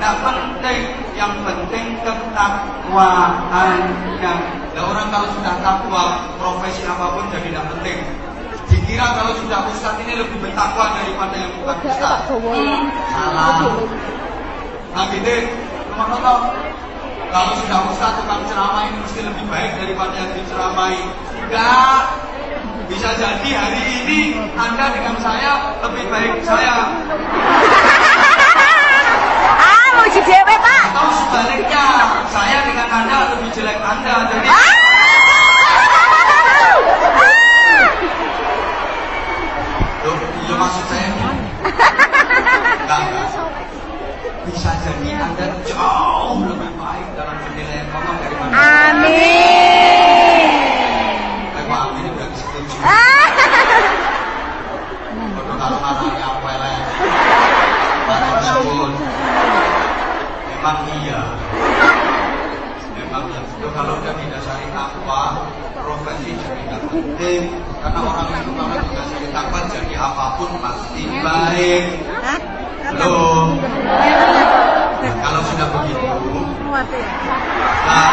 nggak 0.00 0.16
penting. 0.24 0.80
Yang 1.14 1.32
penting 1.46 1.84
ketakwaannya. 2.02 4.34
Ya 4.74 4.82
orang 4.82 5.06
kalau 5.14 5.30
sudah 5.38 5.54
takwa, 5.62 6.26
profesi 6.42 6.82
apa 6.82 7.14
pun 7.14 7.30
jadi 7.30 7.54
tidak 7.54 7.70
penting. 7.78 8.02
Dikira 8.66 9.06
kalau 9.14 9.38
sudah 9.38 9.70
ustadz 9.70 10.02
ini 10.02 10.18
lebih 10.18 10.42
bertakwa 10.42 10.98
daripada 10.98 11.38
yang 11.38 11.54
bukan 11.62 11.78
ustadz. 11.86 12.34
Salah. 13.14 13.62
Nah 14.98 15.06
gitu, 15.14 15.54
nonton. 15.94 16.40
Kalau 17.30 17.52
sudah 17.62 17.78
ustadz 17.94 18.18
tukang 18.18 18.42
ceramah 18.50 18.90
ini 18.90 18.98
mesti 18.98 19.22
lebih 19.22 19.46
baik 19.46 19.78
daripada 19.78 20.18
yang 20.18 20.34
diceramai. 20.34 20.98
Enggak. 21.44 22.00
Bisa 22.88 23.08
jadi 23.16 23.50
hari 23.56 23.82
ini 24.04 24.20
Anda 24.56 24.92
dengan 24.92 25.16
saya 25.20 25.76
lebih 25.84 26.04
baik 26.08 26.40
saya. 26.44 26.74
Ah, 29.54 29.86
muji 30.00 30.20
dhewe, 30.24 30.56
Pak. 30.56 30.84
Atau 30.92 31.08
sebaliknya, 31.14 31.84
saya 32.32 32.58
dengan 32.64 32.88
Anda 32.88 33.16
lebih 33.36 33.48
jelek 33.52 33.78
Anda. 33.80 34.14
Jadi 34.32 34.48
Loh, 40.04 40.16
iya 40.20 40.54
maksud 40.60 40.84
saya 40.88 41.08
Enggak, 41.08 43.00
enggak. 43.08 43.28
Bisa 44.44 44.70
jadi 44.84 45.08
Anda 45.16 45.46
jauh 45.64 46.44
lebih 46.44 46.70
baik 46.76 47.06
dalam 47.16 47.36
penilaian 47.40 47.86
daripada 47.88 48.52
Amin. 48.52 49.64
Eh, 51.56 51.64
Pak 51.64 51.80
Amin 51.88 52.12
berarti 52.12 52.36
setuju. 52.36 52.73
Waduh, 52.73 52.73
kalau 52.73 52.73
marahnya 52.73 52.73
apa 52.73 52.73
lah? 52.73 52.73
Walaupun 52.73 52.73
memang 60.64 60.80
iya. 61.04 61.20
Memang 62.96 63.24
iya. 63.28 63.40
Itu 63.44 63.68
kalau 63.76 64.00
udah 64.00 64.14
didasari 64.16 64.66
takwa, 64.72 65.44
profesi 65.76 66.32
jadi 66.40 66.62
nggak 66.72 66.82
penting. 66.88 67.42
Karena 67.84 68.00
orang 68.00 68.28
itu 68.32 68.50
kalau 68.56 68.76
didasari 68.80 69.28
takwa 69.28 69.60
jadi 69.68 69.92
apa 70.00 70.24
pun 70.40 70.50
pasti 70.64 71.02
baik. 71.20 71.84
Belum. 72.96 73.60
Nah, 75.04 75.14
kalau 75.20 75.40
sudah 75.52 75.68
begitu, 75.68 76.08
nah, 77.84 78.12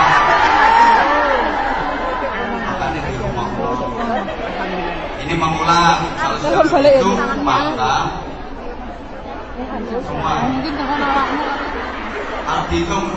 makanya 2.68 3.00
di 3.08 3.16
rumah 3.16 3.48
ini 5.22 5.36
mengulang 5.38 6.02
kalau 6.18 6.38
sudah 6.42 6.66
begitu 6.66 7.10
maka 7.46 7.96
semua. 10.02 10.34
Mungkin 10.50 10.74
dengan 10.74 11.00
awakmu. 11.06 11.46
harus 12.42 12.66
dihitung 12.74 13.08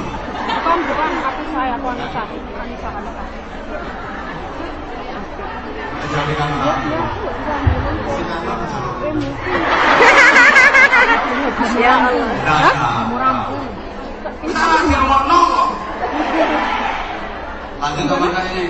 Bukan, 0.44 0.78
bukan 0.84 1.10
kaki 1.24 1.44
saya, 1.56 1.72
aku 1.80 1.86
Anissa. 1.88 2.22
Anissa, 2.28 2.88
Anissa. 2.92 3.24
Ya 11.74 11.94
nah, 12.44 13.50
kita 14.44 14.62
lagi 14.62 14.94
rumah 14.94 15.22
nongol 15.26 15.68
lanjut 17.84 18.16
ini? 18.54 18.64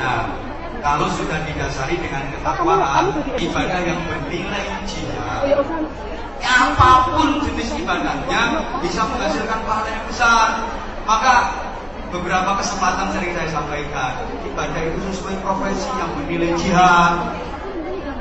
Nah, 0.00 0.39
kalau 0.80 1.06
sudah 1.12 1.38
didasari 1.44 1.96
dengan 2.00 2.24
ketakwaan, 2.32 3.12
ibadah 3.36 3.80
yang 3.84 4.00
bernilai 4.08 4.64
jihad, 4.88 5.60
apa 6.40 6.90
pun 7.12 7.40
jenis 7.44 7.76
ibadahnya 7.76 8.64
bisa 8.80 9.04
menghasilkan 9.08 9.60
pahala 9.64 9.88
yang 9.92 10.04
besar. 10.08 10.48
Maka 11.04 11.34
beberapa 12.10 12.56
kesempatan 12.60 13.12
sering 13.12 13.32
saya 13.36 13.48
sampaikan, 13.52 14.24
ibadah 14.48 14.80
itu 14.88 14.98
sesuai 15.12 15.36
profesi 15.44 15.88
yang 16.00 16.10
bernilai 16.16 16.52
jihad. 16.56 17.14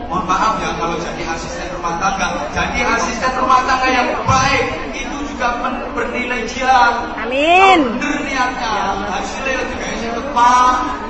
Mohon 0.09 0.25
maaf 0.25 0.57
ya 0.57 0.73
kalau 0.73 0.97
jadi 0.97 1.21
asisten 1.21 1.69
rumah 1.77 2.01
tangga, 2.01 2.49
jadi 2.49 2.81
asisten 2.97 3.29
rumah 3.37 3.61
tangga 3.69 3.87
yang 3.93 4.09
baik 4.25 4.89
itu 4.97 5.17
juga 5.29 5.61
bernilai 5.93 6.49
jihad. 6.49 7.13
Amin. 7.13 8.01
Bener 8.01 8.19
niatnya, 8.25 9.05
hasilnya 9.05 9.63
juga 9.69 9.85
isi 9.93 10.09
tepat. 10.09 11.08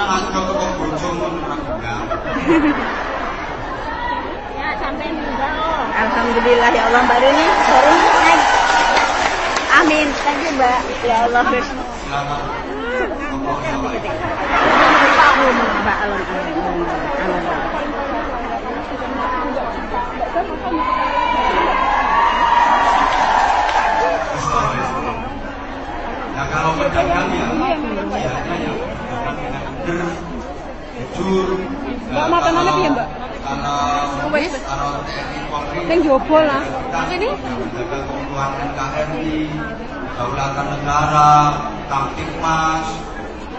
Nang 0.00 0.16
aja 0.16 0.32
kok 0.32 0.80
bojo 0.80 1.08
ngono 1.12 1.44
ora 1.44 1.60
guna. 1.60 1.92
Alhamdulillah 6.00 6.72
ya 6.72 6.88
Allah 6.88 7.04
Mbak 7.04 7.20
Rini. 7.20 7.46
Baru 7.68 7.92
naik. 8.00 8.40
Amin. 9.76 10.08
Thank 10.24 10.40
you 10.40 10.56
Mbak. 10.56 10.80
Ya 11.04 11.28
Allah. 11.28 11.44
Mbak 15.84 15.96
Alon. 16.00 16.24
Alon. 16.24 16.48
Nah 26.32 26.48
kalau 26.48 26.72
pedagang 26.80 27.28
ya, 27.36 27.52
dengan 27.52 28.08
bener, 28.08 28.89
jujur. 29.84 31.46
Mbak, 32.10 32.26
makan 32.26 32.52
mana 32.52 32.62
kalau- 32.64 32.76
piye, 32.78 32.88
Mbak? 32.90 33.08
Kalau 33.40 34.30
Wes. 34.30 34.52
Ning 35.88 35.98
jowo 36.06 36.38
lah. 36.44 36.62
ini 37.10 37.28
menjaga 37.34 37.98
keutuhan 38.06 38.50
NKRI, 38.70 39.36
kedaulatan 40.06 40.66
negara, 40.76 41.32
Kamtipmas. 41.90 42.86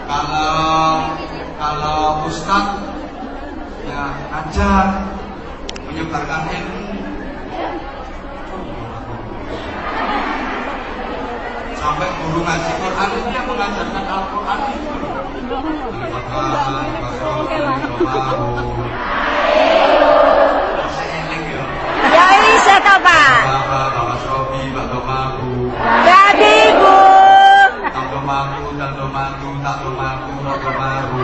Kalau 0.08 1.08
kalau 1.56 2.26
Ustadz 2.28 2.80
ya 3.86 4.02
aja 4.32 4.52
belajar, 4.52 4.84
menyebarkan 5.88 6.42
ilmu. 6.52 6.80
Sampai 11.82 12.14
guru 12.14 12.46
ngaji 12.46 12.72
Quran 12.78 13.08
itu 13.10 13.30
yang 13.34 13.46
mengajarkan 13.50 14.04
Al-Quran 14.06 14.58
itu. 14.70 14.94
Pak. 23.02 23.34
Bapak, 23.42 24.14
Sobi, 24.22 24.62
Bapak 24.70 25.02
Mabu. 25.02 25.74
Jadi 26.06 26.56
Bu. 26.78 26.94
Tanto 27.90 28.18
maku, 28.22 28.62
tanto 28.78 29.06
maku, 29.10 29.48
tanto 29.58 29.90
maku, 29.98 30.32
tanto 30.46 30.70
maku. 30.78 31.20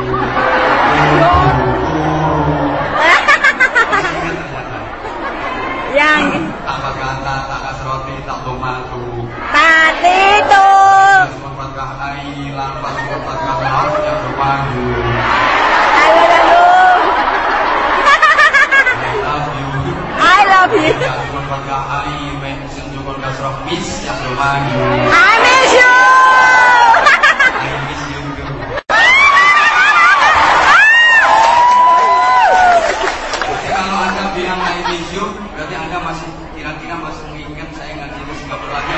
Yang 5.99 6.47
Tak 6.63 6.79
tak 7.27 7.61
kasroti, 7.67 8.15
tak 8.23 8.39
tomaku. 8.47 9.27
tadi 9.51 10.19
itu. 10.39 10.67
Sempat 11.43 11.75
ai, 11.75 12.55
lampas 12.55 12.95
sempat 13.03 13.39
harus 13.67 13.99
yang 14.07 14.19
berpadu. 14.23 14.87
Halo 15.99 16.23
halo. 16.23 16.63
I 19.03 19.11
love 19.27 19.51
you. 19.59 19.71
I 20.23 20.41
love 20.47 20.71
you. 20.71 20.95
Sempat 21.35 21.67
ai, 21.67 22.31
men 22.47 22.59
senjukon 22.71 23.19
kasroh 23.19 23.59
miss 23.67 24.07
yang 24.07 24.19
berpadu. 24.23 24.79
I 25.11 25.35
miss 25.43 25.73
you. 25.75 25.95
I 27.59 27.75
miss 27.91 28.03
you 28.07 28.23
too. 28.39 28.55
Jadi 33.49 33.69
kalau 33.75 33.99
anda 33.99 34.25
bilang 34.37 34.61
I 34.63 34.79
miss 34.87 35.11
you, 35.11 35.27
berarti 35.57 35.75
anda 35.75 35.99
masih 36.05 36.29
kira-kira 36.55 36.95
masih 36.99 37.25
mengingat 37.31 37.71
saya 37.75 37.93
ngaji 37.97 38.21
di 38.23 38.35
Singapura 38.43 38.73
lagi. 38.75 38.95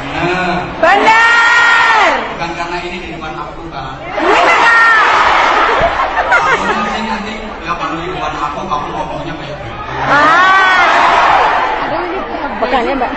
Benar. 0.00 0.56
Benar. 0.80 2.10
Bukan 2.34 2.50
karena 2.56 2.76
ini 2.84 2.96
di 3.00 3.08
depan 3.16 3.32
aku 3.36 3.62
kan. 3.72 3.96
Kalau 6.40 6.72
nanti 6.76 7.00
nanti 7.08 7.34
ya 7.64 7.72
kalau 7.74 7.96
di 7.96 8.06
depan 8.12 8.32
aku 8.36 8.60
kamu 8.68 8.88
ngomongnya 8.92 9.34
kayak 9.36 9.56
gitu. 9.60 9.78
Pegang 12.60 12.84
ya 12.84 12.92
Mbak. 12.92 13.10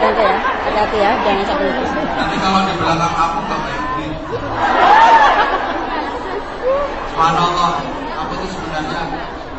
Tante 0.00 0.22
ya. 0.22 0.36
Hati-hati 0.68 0.98
ya. 1.00 1.10
Jangan 1.24 1.44
sampai 1.48 1.64
lupa. 1.72 2.00
Nanti 2.20 2.36
belakang 2.90 3.14
aku 3.14 3.38
nggak 3.46 3.60
kayak 3.62 3.82
gitu. 4.02 4.34
Subhanallah, 7.14 7.70
aku 8.18 8.32
tuh 8.34 8.50
sebenarnya 8.50 9.02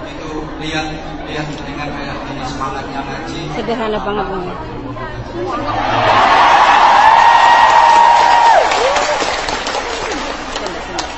begitu 0.03 0.29
lihat 0.59 0.87
lihat 1.31 1.47
dengan 1.63 1.87
kayak 1.95 2.17
ini 2.27 2.43
semangatnya 2.43 2.99
ngaji. 2.99 3.39
Sederhana 3.55 3.99
banget 4.03 4.25
Bang. 4.27 4.43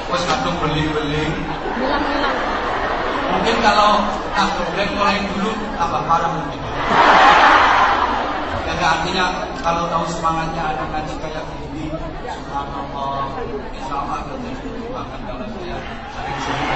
Terus 0.05 0.23
kadung 0.29 0.57
beling-beling. 0.61 1.33
Mungkin 3.33 3.55
kalau 3.65 4.05
tak 4.37 4.47
geblek 4.61 4.89
mulai 4.93 5.17
dulu 5.33 5.49
tambah 5.81 6.01
parah 6.05 6.29
mungkin. 6.29 6.61
Ya 8.83 8.99
artinya 8.99 9.47
kalau 9.63 9.87
tahu 9.87 10.03
semangatnya 10.11 10.75
ada 10.75 10.83
ngaji 10.91 11.15
kayak 11.23 11.47
gini, 11.55 11.87
subhanallah, 12.27 13.31
insya 13.71 13.95
Allah 13.95 14.27
akan 14.27 14.43
jadi 14.43 14.91
bahkan 14.91 15.23
kalau 15.23 15.47
saya 15.55 15.77
sering 16.11 16.39
sering. 16.43 16.67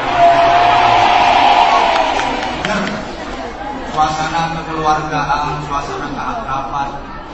Benar, 2.64 2.84
suasana 3.92 4.56
kekeluargaan, 4.56 5.68
suasana 5.68 6.08
keakraban, 6.16 6.90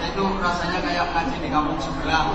itu 0.10 0.26
rasanya 0.42 0.80
kayak 0.82 1.06
ngaji 1.14 1.33
di 1.44 1.52
kampung 1.52 1.76
sebelah. 1.84 2.32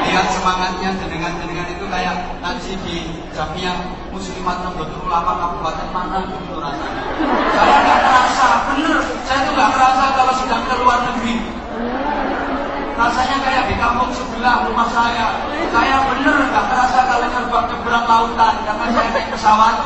Lihat 0.00 0.26
semangatnya 0.32 0.96
jenengan-jenengan 0.96 1.68
itu 1.68 1.84
kayak 1.84 2.16
ngaji 2.40 2.72
di 2.88 2.96
Jamiah 3.36 3.76
Muslimat 4.08 4.64
Nahdlatul 4.64 5.04
Ulama 5.04 5.36
Kabupaten 5.36 5.88
mana 5.92 6.24
gitu 6.24 6.56
rasanya. 6.56 7.04
Saya 7.52 7.76
nggak 7.84 8.00
kerasa, 8.00 8.48
bener. 8.72 8.98
Saya 9.28 9.38
tuh 9.44 9.52
nggak 9.52 9.70
kerasa 9.76 10.04
kalau 10.16 10.32
sedang 10.40 10.64
ke 10.64 10.74
luar 10.80 10.98
negeri. 11.12 11.36
Rasanya 12.96 13.36
kayak 13.44 13.64
di 13.68 13.76
kampung 13.76 14.12
sebelah 14.16 14.64
rumah 14.64 14.88
saya. 14.88 15.26
Saya 15.68 15.96
bener 16.08 16.36
nggak 16.48 16.66
kerasa 16.72 16.98
kalau 17.04 17.28
terbang 17.28 17.66
nyebrang 17.68 18.04
lautan 18.08 18.54
karena 18.64 18.86
saya 18.96 19.08
naik 19.12 19.28
pesawat. 19.28 19.76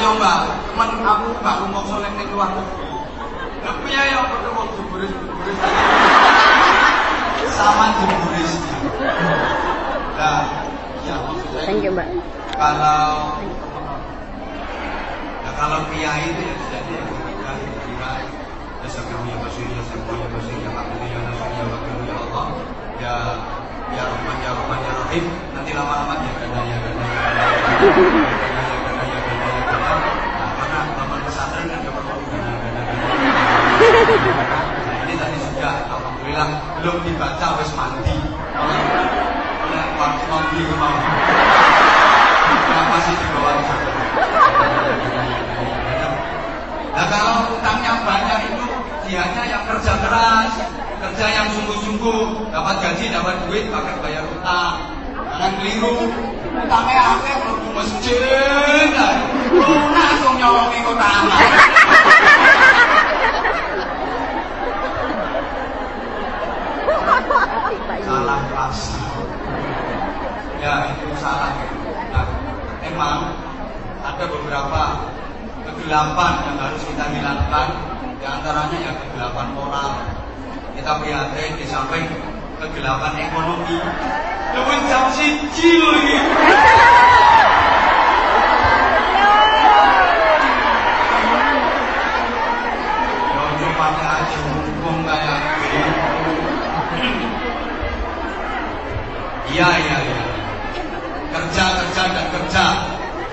Iya 0.00 0.16
mbak, 0.16 0.38
teman 0.72 0.90
aku 1.04 1.28
mbak 1.44 1.54
rumah 1.60 1.82
soleh 1.84 2.08
ning 2.16 2.32
luar 2.32 2.48
negeri. 2.56 2.88
Tapi 3.60 3.88
ya 3.92 4.02
yang 4.08 4.24
ketemu 4.32 4.62
jeburis 4.72 5.12
jeburis 5.12 5.58
sama 7.52 7.84
jeburisnya. 8.00 8.76
Nah, 10.16 10.40
ya 11.04 11.14
maksud 11.28 11.48
saya 11.52 11.68
Thank 11.68 11.84
you 11.84 11.92
Mbak. 11.92 12.08
kalau 12.56 13.36
ya 15.44 15.50
kalau 15.60 15.78
kiai 15.92 16.32
itu 16.32 16.42
ya 16.48 16.54
jadi 16.72 16.92
ya 16.96 17.04
ketika 17.04 18.10
ya 18.80 18.88
sebelum 18.88 19.24
ya 19.28 19.36
basir 19.44 19.68
ya 19.68 19.82
sebelum 19.84 20.16
ya 20.16 20.28
basir 20.32 20.56
ya 20.64 20.70
akhirnya 20.80 21.06
ya 21.12 21.20
nasir 21.28 21.48
ya 21.52 21.64
wakil 21.68 21.96
ya 22.08 22.16
Allah 22.24 22.46
ya 22.96 23.14
ya 23.92 24.02
Rahman 24.08 24.36
ya 24.40 24.50
Rahman 24.56 24.80
ya 24.80 24.92
Rahim 25.04 25.24
nanti 25.52 25.70
lama-lama 25.76 26.14
ya 26.24 26.32
ganda 26.40 26.60
ya 26.64 26.76
ganda 26.88 27.04
ya 27.04 27.20
ganda 27.36 28.64
ya 28.64 28.79
ini 34.00 35.14
tadi 35.20 35.36
sudah 35.44 35.74
alhamdulillah 35.92 36.48
belum 36.80 36.96
dibaca 37.04 37.46
wes 37.60 37.72
mandi. 37.76 38.16
Oleh 38.56 39.84
waktu 40.00 40.24
mandi 40.24 40.60
kemarin 40.64 41.12
Kenapa 42.64 42.96
sih 43.04 43.14
di 43.20 43.26
bawah? 43.36 43.54
Nah 46.90 47.06
kalau 47.12 47.34
utangnya 47.60 47.92
banyak 48.02 48.38
itu 48.48 48.64
dianya 49.04 49.42
yang 49.52 49.64
kerja 49.68 49.92
keras, 50.00 50.52
kerja 51.00 51.26
yang 51.28 51.46
sungguh-sungguh, 51.52 52.48
dapat 52.48 52.76
gaji, 52.80 53.04
dapat 53.12 53.36
duit, 53.46 53.68
pakai 53.68 53.94
bayar 54.00 54.24
utang. 54.32 54.96
Jangan 55.36 55.52
keliru, 55.60 56.08
utangnya 56.56 57.02
akeh 57.20 57.34
mlebu 57.36 57.68
masjid, 57.76 58.92
lunas 59.52 59.92
langsung 59.92 60.34
nyolongi 60.40 60.80
kota 60.88 61.08
Ya 70.60 70.92
itu 70.92 71.08
salah. 71.16 71.56
Nah, 72.12 72.28
memang 72.84 73.32
ada 74.04 74.24
beberapa 74.28 74.82
kegelapan 75.64 76.32
yang 76.44 76.56
harus 76.60 76.84
kita 76.84 77.04
hilangkan. 77.16 77.68
Di 78.20 78.24
antaranya 78.28 78.76
ya 78.76 78.92
kegelapan 78.92 79.56
moral. 79.56 79.92
Kita 80.76 81.00
prihatin 81.00 81.56
di 81.56 81.64
samping 81.64 82.04
kegelapan 82.60 83.16
ekonomi. 83.24 83.80
Lebih 84.52 84.78
jam 84.84 85.08
siji 85.16 85.80
loh 85.80 85.96
ini. 85.96 86.16
Ya 93.32 93.44
cuma 93.56 93.72
pakai 93.80 94.08
aja 94.12 94.38
hukum 94.44 94.96
kayak 95.08 95.38
gitu. 95.64 95.92
Iya, 99.50 99.68
iya, 99.82 99.96
iya. 100.04 100.22
Kerja, 101.30 101.64
kerja. 102.32 102.64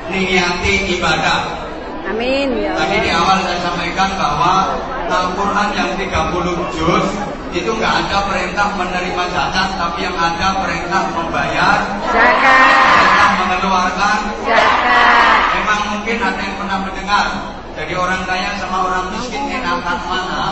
Niati 0.08 0.96
ibadah. 0.96 1.68
Amin 2.08 2.56
ya 2.56 2.72
Tadi 2.72 3.04
di 3.04 3.12
awal 3.12 3.44
saya 3.44 3.60
sampaikan 3.60 4.16
bahwa 4.16 4.80
Al-Quran 5.12 5.70
yang 5.76 5.92
30 6.00 6.72
juz 6.80 7.06
itu 7.52 7.68
nggak 7.68 7.94
ada 8.08 8.18
perintah 8.32 8.72
menerima 8.80 9.24
zakat, 9.36 9.70
tapi 9.76 10.08
yang 10.08 10.16
ada 10.16 10.64
perintah 10.64 11.04
membayar, 11.12 11.80
Zakat. 12.08 12.72
perintah 12.96 13.30
mengeluarkan. 13.44 14.20
Zakat. 14.48 15.40
Memang 15.60 15.80
mungkin 15.96 16.18
ada 16.24 16.40
yang 16.40 16.56
pernah 16.56 16.78
mendengar. 16.88 17.28
Jadi 17.76 17.94
orang 17.94 18.22
kaya 18.24 18.52
sama 18.60 18.78
orang 18.88 19.06
miskin 19.12 19.44
enakan 19.52 20.00
mana? 20.08 20.44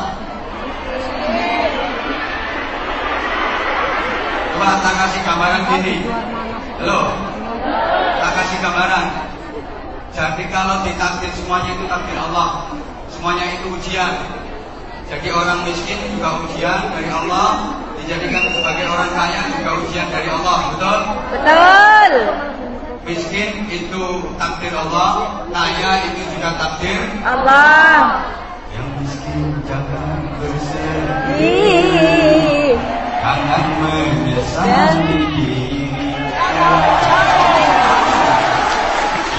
Coba 4.56 4.68
tak 4.80 4.94
kasih 5.04 5.22
gambaran 5.24 5.62
gini. 5.72 5.96
Halo, 6.80 7.00
kasih 8.46 8.62
gambaran. 8.62 9.06
Jadi 10.14 10.44
kalau 10.54 10.86
ditakdir 10.86 11.34
semuanya 11.34 11.74
itu 11.74 11.86
takdir 11.90 12.18
Allah. 12.30 12.70
Semuanya 13.10 13.58
itu 13.58 13.74
ujian. 13.74 14.14
Jadi 15.10 15.34
orang 15.34 15.66
miskin 15.66 15.98
juga 16.14 16.46
ujian 16.46 16.94
dari 16.94 17.10
Allah. 17.10 17.74
Di 17.98 18.06
dijadikan 18.06 18.54
sebagai 18.54 18.86
orang 18.86 19.10
kaya 19.18 19.42
juga 19.50 19.72
ujian 19.82 20.08
dari 20.14 20.30
Allah, 20.30 20.58
betul? 20.78 21.00
Betul. 21.34 22.14
Miskin 23.06 23.66
itu 23.66 24.04
takdir 24.38 24.74
Allah, 24.78 25.42
kaya 25.50 26.06
itu 26.06 26.22
juga 26.38 26.50
takdir. 26.54 27.02
Allah. 27.26 28.30
Yang 28.78 28.90
miskin 29.02 29.42
jangan 29.66 30.22
bersedih, 30.38 31.42
Ih. 31.42 32.78
jangan 33.26 33.66
menyesali 33.82 35.18
diri. 35.34 35.66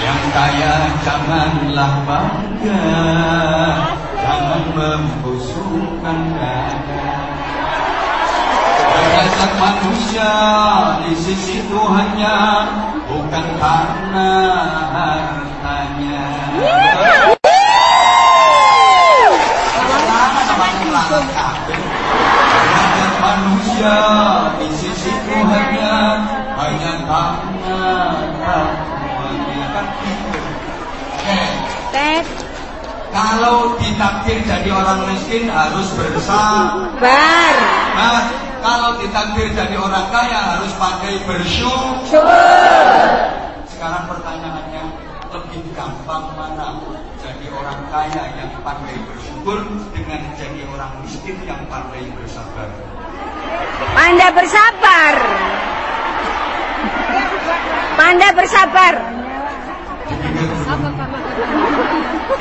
Yang 0.07 0.23
kaya 0.31 0.75
janganlah 1.03 1.93
bangga, 2.07 2.87
jangan 4.23 4.63
membusungkan 4.71 6.31
dada. 6.31 7.11
Derajat 8.87 9.53
manusia 9.59 10.33
di 11.03 11.13
sisi 11.19 11.59
Tuhannya 11.67 12.39
bukan 13.11 13.47
karena 13.59 14.31
hartanya. 14.95 16.23
Derajat 21.67 23.15
manusia 23.19 23.99
Kalau 33.17 33.81
ditakdir 33.81 34.45
jadi 34.45 34.69
orang 34.77 35.09
miskin 35.09 35.49
harus 35.49 35.89
bersabar. 35.97 36.85
Bar. 37.01 37.57
Nah, 37.97 38.29
kalau 38.61 39.01
ditakdir 39.01 39.57
jadi 39.57 39.73
orang 39.81 40.13
kaya 40.13 40.61
harus 40.61 40.69
pandai 40.77 41.17
bersyukur. 41.25 42.05
Syukur. 42.05 43.09
Sekarang 43.73 44.05
pertanyaannya 44.05 44.85
lebih 45.33 45.65
gampang 45.73 46.29
mana? 46.37 46.77
Jadi 47.17 47.49
orang 47.57 47.89
kaya 47.89 48.37
yang 48.37 48.53
pandai 48.61 49.01
bersyukur 49.09 49.65
dengan 49.97 50.21
jadi 50.37 50.61
orang 50.77 51.01
miskin 51.01 51.41
yang 51.49 51.65
pandai 51.73 52.05
bersabar. 52.21 52.69
Panda 53.97 54.29
bersabar. 54.29 55.15
Panda 57.97 58.29
bersabar. 58.37 58.95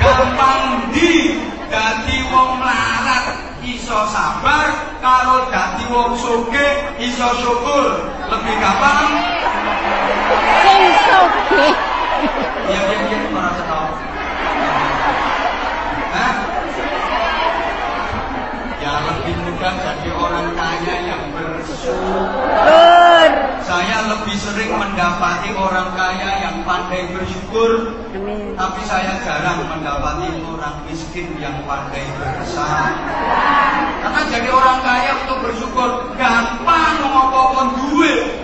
Gampang 0.05 0.93
di 0.93 1.33
dadi 1.65 2.17
wong 2.29 2.61
melarat 2.61 3.57
iso 3.65 4.05
sabar, 4.13 4.69
kalau 5.01 5.49
dadi 5.49 5.81
wong 5.89 6.13
sugih 6.13 6.93
iso 7.01 7.25
syukur. 7.41 8.05
Lebih 8.29 8.53
gampang. 8.61 9.09
Sing 10.61 10.83
soge. 11.09 11.65
Iya, 12.69 12.81
iya, 12.85 13.17
iya, 13.17 13.49
tahu. 13.65 13.89
Hah? 16.13 16.44
Lebih 18.95 19.35
mudah 19.43 19.73
jadi 19.75 20.09
orang 20.15 20.47
kaya 20.55 20.95
yang 21.03 21.23
bersyukur. 21.35 21.75
Syukur. 21.75 23.29
Saya 23.65 23.97
lebih 24.07 24.37
sering 24.37 24.71
mendapati 24.77 25.49
orang 25.57 25.89
kaya 25.97 26.29
yang 26.45 26.61
pandai 26.61 27.09
bersyukur, 27.09 27.97
Amin. 28.13 28.53
tapi 28.53 28.81
saya 28.85 29.17
jarang 29.25 29.65
mendapati 29.65 30.29
orang 30.45 30.85
miskin 30.85 31.33
yang 31.41 31.65
pandai 31.65 32.05
bersabar. 32.15 32.93
Karena 34.05 34.21
jadi 34.29 34.49
orang 34.53 34.79
kaya 34.85 35.11
untuk 35.25 35.37
bersyukur 35.49 35.89
gampang 36.13 36.95
ngomong 37.03 37.69
duit. 37.73 38.37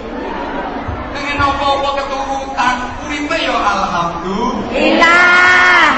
Pengen 1.13 1.37
apa-apa 1.37 1.89
keturutan, 2.01 2.75
uripe 3.05 3.37
ya 3.37 3.55
alhamdulillah. 3.55 4.73
Ilah. 4.73 5.89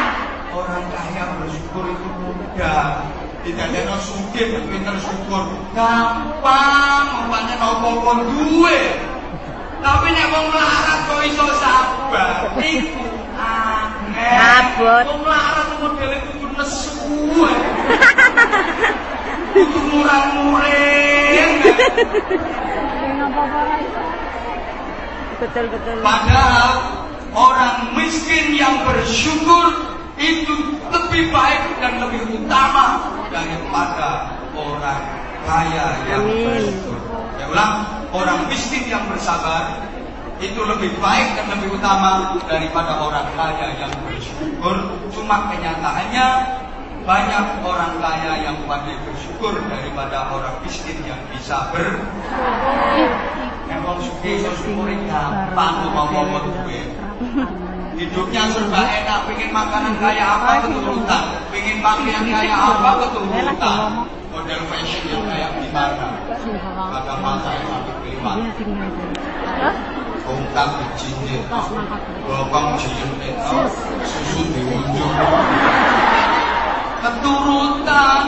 Orang 0.51 0.86
kaya 0.91 1.24
bersyukur 1.39 1.88
itu 1.89 2.10
mudah. 2.22 3.12
Tidak 3.44 3.76
ada 3.76 4.00
sugih 4.00 4.56
pinter 4.72 4.96
syukur. 5.04 5.52
Gampang 5.76 7.28
umpamanya 7.28 7.60
nopo 7.60 8.24
duwe. 8.24 8.80
Tapi 9.84 10.08
nek 10.16 10.32
wong 10.32 10.48
melarat 10.48 11.00
kok 11.12 11.22
iso 11.28 11.44
sabar. 11.60 12.56
Iku 12.56 13.04
angel. 13.36 14.39
Abot. 14.39 15.04
Wong 15.12 15.22
melarat 15.28 15.70
modele 15.76 16.18
kudu 16.24 16.48
nesu. 16.56 17.12
Kudu 19.52 19.80
murah-muring. 19.91 21.52
Betul 25.44 25.66
betul. 25.68 26.00
Padahal 26.00 26.72
orang 27.36 27.91
miskin 28.00 28.56
yang 28.56 28.88
bersyukur 28.88 29.93
itu 30.18 30.55
lebih 30.89 31.34
baik 31.34 31.61
dan 31.82 31.97
lebih 32.01 32.22
utama 32.38 33.14
daripada 33.34 34.38
orang 34.53 35.01
kaya 35.43 35.86
yang 36.07 36.24
bersyukur. 36.26 36.97
Ya 37.41 37.45
ulang, 37.49 37.74
orang 38.14 38.45
miskin 38.47 38.88
yang 38.88 39.09
bersabar 39.09 39.89
itu 40.43 40.59
lebih 40.59 40.99
baik 40.99 41.39
dan 41.39 41.45
lebih 41.55 41.80
utama 41.80 42.38
daripada 42.45 42.99
orang 42.99 43.28
kaya 43.34 43.80
yang 43.80 43.93
bersyukur. 44.05 44.76
Cuma 45.14 45.49
kenyataannya 45.49 46.28
banyak 47.03 47.45
orang 47.68 47.93
kaya 47.99 48.34
yang 48.47 48.57
pandai 48.64 48.95
bersyukur 49.03 49.59
daripada 49.68 50.32
orang 50.32 50.55
miskin 50.64 51.03
yang 51.03 51.20
bisa 51.36 51.68
ber 51.76 51.99
Emang 53.68 53.99
suki 53.99 54.39
iso 54.39 54.51
syukuri 54.59 54.95
gampang 55.07 55.91
ngomong 55.91 56.45
duit. 56.64 56.93
Hidupnya 57.94 58.50
serba 58.50 58.82
enak, 58.82 59.20
pengen 59.30 59.50
makanan 59.54 59.94
kayak 60.02 60.28
apa 60.41 60.66
keturutan, 60.66 61.24
pengen 61.54 61.78
pakaian 61.78 62.26
kayak 62.26 62.58
apa 62.58 62.89
keturutan. 63.06 63.89
Model 64.34 64.62
fashion 64.66 65.04
yang 65.14 65.24
kayak 65.30 65.50
gimana? 65.62 66.08
Kagak 66.89 67.18
pakai 67.22 67.58
sampai 67.70 67.94
kelima. 68.02 68.32
Bongkang 70.24 70.72
dijinjit, 70.80 71.44
bokong 72.26 72.68
dijinjit, 72.82 73.36
susu 73.46 74.41
diunjuk. 74.56 75.12
Keturutan, 77.04 78.24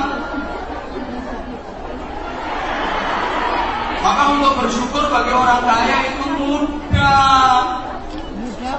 Maka 4.05 4.24
untuk 4.38 4.53
bersyukur 4.61 5.09
bagi 5.09 5.34
orang 5.34 5.66
kaya 5.66 5.97
itu 6.13 6.26
mudah. 6.38 7.95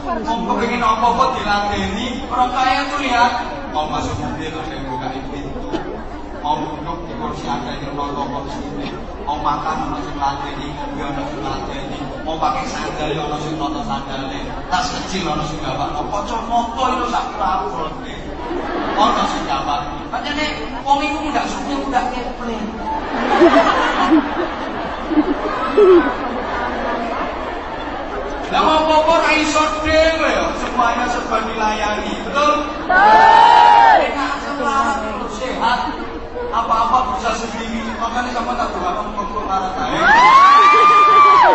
Mau 0.06 0.54
pengen 0.54 0.78
apa-apa 0.78 1.34
diladeni, 1.34 2.22
orang 2.30 2.54
kaya 2.54 2.86
itu 2.86 3.10
lihat 3.10 3.42
mau 3.74 3.90
masuk 3.90 4.14
mobil 4.22 4.54
ada 4.54 4.70
yang 4.70 4.86
bukain 4.86 5.18
pintu, 5.34 5.66
mau 6.38 6.62
duduk 6.62 7.10
di 7.10 7.14
kursi 7.18 7.42
ada 7.50 7.74
yang 7.74 7.90
nonton 7.98 8.22
kursi 8.30 8.62
ini, 8.70 8.94
mau 9.26 9.34
makan 9.42 9.90
ada 9.90 9.98
yang 10.06 10.14
ladeni, 10.14 10.70
mobil 10.78 11.10
ada 11.10 11.26
yang 11.26 11.42
ladeni, 11.42 11.98
mau 12.22 12.38
pakai 12.38 12.70
sandal 12.70 13.18
ada 13.18 13.34
yang 13.34 13.58
nonton 13.58 13.82
sandalnya, 13.82 14.46
tas 14.70 14.86
kecil 14.94 15.26
yang 15.26 15.42
gawat, 15.42 15.90
mau 15.98 16.06
kocok 16.06 16.40
moto 16.46 16.82
itu 16.86 17.06
sak 17.10 17.26
deh. 18.06 18.18
Ono 18.94 19.22
sing 19.26 19.42
gawat. 19.50 19.90
Makanya 20.14 20.46
wong 20.86 21.02
iku 21.02 21.18
ndak 21.34 21.50
syukur 21.50 21.82
ndak 21.90 22.14
keple. 22.14 22.54
Lah 28.46 28.62
apa-apa 28.62 29.26
ra 29.26 29.30
iso 29.42 29.58
dhewe 29.82 30.30
ya, 30.30 30.46
semuanya 30.62 31.10
serba 31.10 31.42
dilayani, 31.50 32.14
betul? 32.22 32.52
Betul. 32.86 33.98
Enak 34.06 34.32
selamat, 34.38 34.98
sehat. 35.34 35.80
Apa-apa 36.54 37.18
bisa 37.18 37.34
sendiri, 37.42 37.82
makanya 37.98 38.30
sama 38.30 38.54
tak 38.54 38.70
doakan 38.70 39.10
untuk 39.18 39.42
marah 39.50 39.74
kaya. 39.74 39.98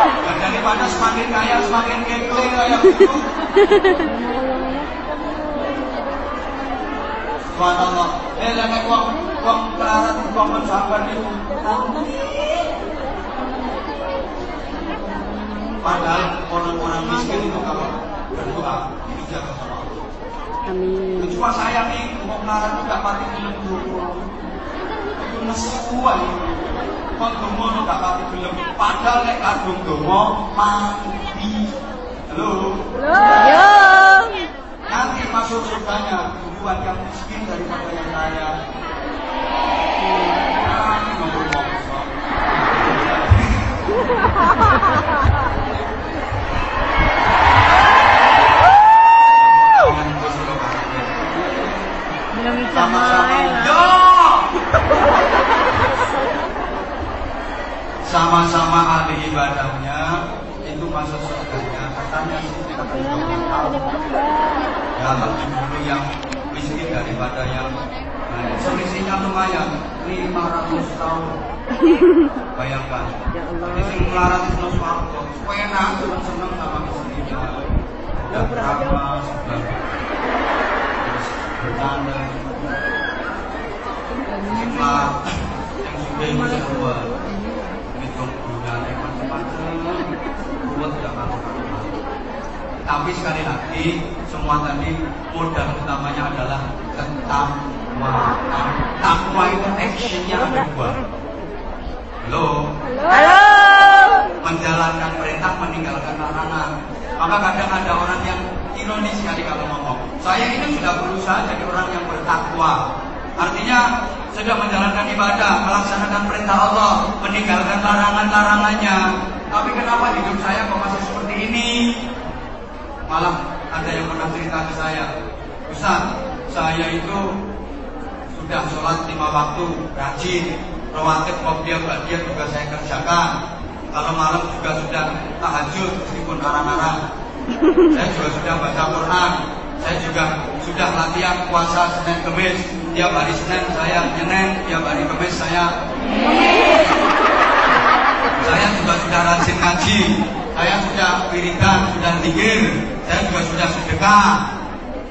Dan 0.04 0.36
daripada 0.36 0.86
semakin 0.92 1.28
kaya, 1.32 1.56
semakin 1.64 1.98
keple 2.04 2.44
kayak 2.60 2.80
gitu. 2.84 3.08
Subhanallah. 7.56 8.10
Eh, 8.36 8.52
lagi 8.52 8.80
uang 8.84 9.06
uang 9.42 9.60
melarat, 9.80 10.18
uang 10.36 10.50
mensabar 10.60 11.08
itu. 11.08 11.32
Padahal 15.82 16.46
orang-orang 16.46 17.10
miskin 17.10 17.50
itu 17.50 17.58
kalau 17.66 17.90
berdoa 18.30 18.94
itu 19.10 19.24
jaga 19.34 19.50
sama 19.58 19.82
Allah. 19.82 20.06
Amin. 20.70 21.26
Cuma 21.34 21.50
saya 21.58 21.90
nih 21.90 22.22
mau 22.22 22.38
melarat 22.46 22.78
itu 22.78 22.82
gak 22.86 23.02
pati 23.02 23.26
gelem 23.34 23.56
dulu. 23.66 23.98
Itu 25.26 25.38
nesuan. 25.42 26.22
Kok 27.18 27.32
domo 27.34 27.66
no 27.74 27.82
gak 27.90 27.98
pati 27.98 28.24
gelem. 28.30 28.54
Padahal 28.78 29.26
nek 29.26 29.42
kadung 29.42 29.82
domo 29.82 30.54
mati. 30.54 31.66
Halo. 32.30 32.78
Yo. 33.50 33.74
Nanti 34.86 35.22
masuk 35.34 35.66
surganya 35.66 36.38
duluan 36.46 36.78
yang 36.86 37.02
miskin 37.10 37.42
daripada 37.50 37.90
yang 37.90 38.10
kaya. 38.14 38.50
Nah, 44.22 45.28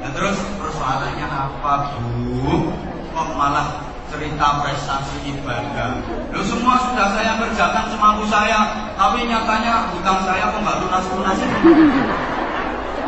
Dan 0.00 0.10
terus 0.12 0.36
persoalannya 0.60 1.24
apa, 1.24 1.72
Bu? 1.96 2.68
Kok 3.16 3.28
malah 3.32 3.80
cerita 4.12 4.60
prestasi 4.60 5.24
ibadah? 5.24 6.04
Lu 6.36 6.44
semua 6.44 6.76
sudah 6.84 7.08
saya 7.16 7.40
kerjakan 7.40 7.88
semampu 7.88 8.28
saya, 8.28 8.92
tapi 9.00 9.24
nyatanya 9.24 9.88
hutang 9.96 10.20
saya 10.28 10.52
kok 10.52 10.60
nggak 10.60 10.78
lunas-lunas. 10.84 11.38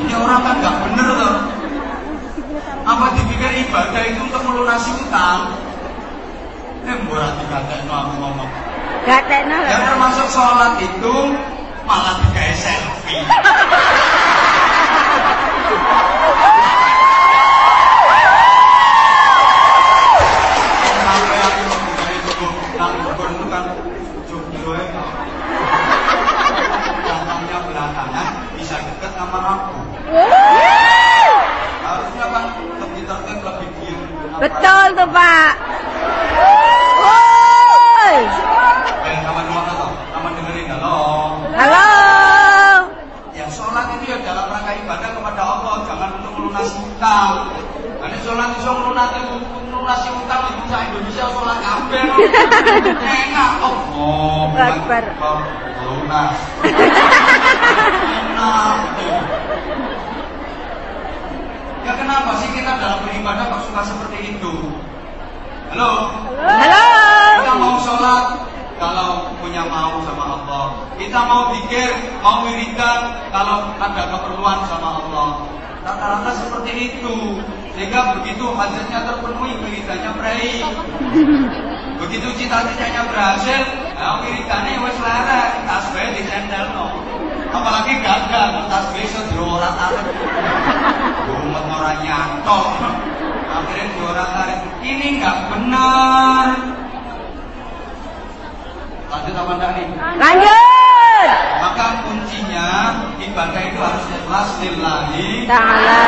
Ini 0.00 0.12
orang 0.16 0.40
kan 0.40 0.54
nggak 0.64 0.76
bener 0.80 1.08
loh. 1.12 1.36
Apa 2.88 3.04
dipikir 3.12 3.52
ibadah 3.68 4.02
itu 4.08 4.20
untuk 4.24 4.42
melunasi 4.48 4.90
hutang? 4.96 5.60
Eh, 6.88 6.96
murah 7.04 7.36
dikatain 7.36 7.84
aku 7.86 8.12
ngomong. 8.18 8.50
Gak 9.06 9.22
tenang 9.30 9.62
Yang 9.66 9.82
termasuk 9.86 10.26
sholat 10.34 10.74
itu 10.82 11.14
malah 11.84 12.16
digawe 12.16 12.54
selfie. 12.56 13.22
Betul 34.42 34.98
tuh 34.98 35.06
Pak. 35.14 35.54
Woi. 36.98 38.16
Eh, 39.06 39.16
sama 39.22 39.40
rumah 39.46 39.64
atau 39.70 39.90
sama 40.10 40.28
dengerin 40.34 40.66
halo. 40.66 40.98
Halo. 41.54 41.88
Yang 43.38 43.50
sholat 43.54 43.86
itu 43.94 44.10
ya 44.10 44.18
dalam 44.26 44.50
rangka 44.50 44.72
ibadah 44.82 45.10
kepada 45.14 45.42
Allah, 45.46 45.74
jangan 45.86 46.10
untuk 46.18 46.32
melunasi 46.42 46.91
utang. 47.02 47.34
Sholat 48.22 48.54
itu 48.54 48.70
melunasi 48.70 49.18
melunasi 49.66 50.08
utang 50.14 50.40
di 50.46 50.52
bangsa 50.62 50.78
Indonesia 50.86 51.26
sholat 51.34 51.58
kabeh. 51.58 52.06
Enak 53.02 53.50
kok. 53.58 53.74
Oh, 53.98 54.46
bukan 54.54 54.70
Akbar. 54.86 55.04
lunas. 55.82 56.38
Enak. 58.06 58.76
Ya 61.82 61.92
kenapa 61.98 62.30
sih 62.38 62.54
kita 62.54 62.78
dalam 62.78 63.02
beribadah 63.02 63.50
kok 63.50 63.66
suka 63.66 63.82
seperti 63.82 64.38
itu? 64.38 64.54
Halo? 65.74 66.14
Halo. 66.38 66.86
Kita 67.42 67.54
mau 67.58 67.74
sholat 67.82 68.26
kalau 68.78 69.34
punya 69.42 69.66
mau 69.66 69.98
sama 70.06 70.38
Allah. 70.38 70.64
Kita 70.94 71.18
mau 71.26 71.50
pikir, 71.50 71.90
mau 72.22 72.46
wiridan 72.46 73.26
kalau 73.34 73.74
ada 73.82 74.02
keperluan 74.14 74.62
sama 74.70 75.02
Allah. 75.02 75.61
Rata-rata 75.82 76.30
seperti 76.38 76.72
itu. 76.94 77.42
Sehingga 77.74 78.14
begitu 78.20 78.44
hajatnya 78.54 79.00
terpenuhi, 79.02 79.52
wiridannya 79.64 80.12
baik. 80.14 80.64
Begitu 81.98 82.28
cita-citanya 82.38 83.08
berhasil, 83.10 83.62
nah 83.96 84.22
wiridannya 84.22 84.78
wes 84.84 84.98
lara, 85.02 85.64
tasbih 85.66 86.22
no. 86.76 86.86
Apalagi 87.52 88.00
gagal, 88.00 88.50
tasbih 88.70 89.06
sedro 89.10 89.60
ora 89.60 89.70
tarik. 89.76 90.06
Umat 91.28 91.64
orang 91.68 91.98
nyantol. 92.00 92.64
Akhirnya 93.52 93.86
diorak 93.92 94.28
tarik. 94.32 94.60
Ini 94.80 95.06
nggak 95.20 95.38
benar. 95.52 96.46
Lanjut 99.12 99.34
apa 99.36 99.52
enggak 99.52 99.70
nih? 99.76 99.86
Lanjut. 100.16 100.91
Maka 101.62 102.02
kuncinya 102.02 102.68
ibadah 103.22 103.62
itu 103.62 103.78
harus 103.78 104.06
ikhlas 104.10 104.48
lillahi 104.58 105.46
Ta'ala. 105.46 106.00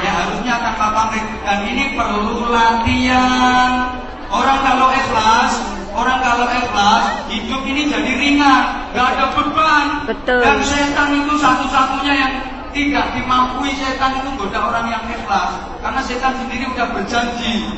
Ya 0.00 0.12
harusnya 0.12 0.54
tanpa 0.60 0.86
pamrih 0.96 1.24
dan 1.44 1.60
ini 1.68 1.92
perlu 1.92 2.48
latihan. 2.48 3.92
Orang 4.26 4.58
kalau 4.64 4.90
ikhlas, 4.90 5.52
orang 5.94 6.18
kalau 6.18 6.46
ikhlas, 6.50 7.04
hidup 7.30 7.62
ini 7.62 7.88
jadi 7.88 8.12
ringan, 8.18 8.64
gak 8.90 9.06
ada 9.16 9.26
beban. 9.38 9.86
Betul. 10.08 10.42
Dan 10.42 10.58
setan 10.66 11.14
itu 11.14 11.34
satu-satunya 11.38 12.14
yang 12.16 12.32
tidak 12.74 13.06
dimampui 13.16 13.72
setan 13.78 14.20
itu 14.20 14.28
goda 14.36 14.60
orang 14.72 14.86
yang 14.92 15.04
ikhlas. 15.08 15.56
Karena 15.80 16.00
setan 16.04 16.34
sendiri 16.42 16.68
udah 16.74 16.92
berjanji. 16.92 17.70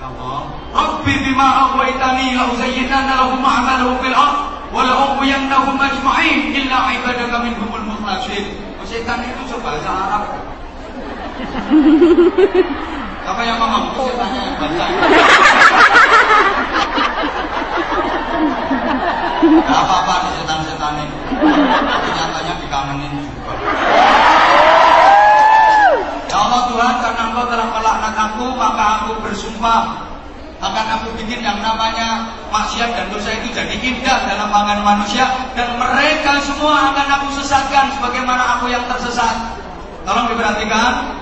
Ya 0.00 0.06
Allah. 0.08 0.40
Rabbi 0.72 1.14
bima 1.24 1.48
aghwaytani 1.68 2.36
la 2.36 2.44
uzayyinanna 2.52 3.14
lahum 3.16 3.42
a'malahum 3.42 3.96
fil 4.00 4.16
ardh 4.16 4.55
wa 4.74 4.82
la 4.86 4.94
ughwiyannahum 5.10 5.76
ajma'in 5.78 6.54
illa 6.54 6.94
ibadaka 6.94 7.36
minhumul 7.42 7.84
mukhlasin. 7.86 8.62
Setan 8.86 9.18
itu 9.26 9.50
sebahasa 9.50 9.90
Arab. 9.90 10.30
Siapa 13.26 13.42
yang 13.42 13.58
ngomong? 13.58 13.98
Setannya 13.98 14.40
yang 14.46 14.56
baca. 14.62 14.84
Apa-apa 19.66 20.14
nih 20.22 20.32
setan-setan 20.38 20.94
ini. 21.02 21.18
Tapi 21.82 22.08
nyatanya 22.14 22.54
dikangenin 22.62 23.12
juga. 23.26 23.54
Ya 26.30 26.36
Allah 26.46 26.62
Tuhan, 26.70 26.94
karena 27.02 27.22
Engkau 27.26 27.44
telah 27.50 27.66
melaknat 27.74 28.14
aku, 28.14 28.46
maka 28.54 28.84
aku 29.02 29.18
bersumpah 29.18 30.05
akan 30.56 30.86
aku 30.96 31.06
bikin 31.20 31.44
yang 31.44 31.60
namanya 31.60 32.32
maksiat 32.48 32.96
dan 32.96 33.06
dosa 33.12 33.28
itu 33.36 33.52
jadi 33.52 33.76
indah 33.76 34.24
dalam 34.24 34.48
pandangan 34.48 34.96
manusia 34.96 35.28
dan 35.52 35.76
mereka 35.76 36.40
semua 36.40 36.92
akan 36.92 37.06
aku 37.20 37.26
sesatkan 37.36 37.92
sebagaimana 38.00 38.56
aku 38.56 38.72
yang 38.72 38.84
tersesat. 38.88 39.36
Tolong 40.06 40.32
diperhatikan. 40.32 41.12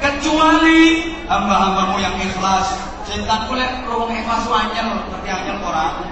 Kecuali 0.00 1.12
hamba-hambamu 1.28 1.96
yang 2.00 2.14
ikhlas. 2.20 2.78
Setan 3.04 3.50
kulit 3.52 3.68
ruang 3.84 4.16
ikhlas 4.16 4.48
wanyel 4.48 4.88
seperti 5.04 5.28
anyel 5.28 5.58
orang. 5.60 6.08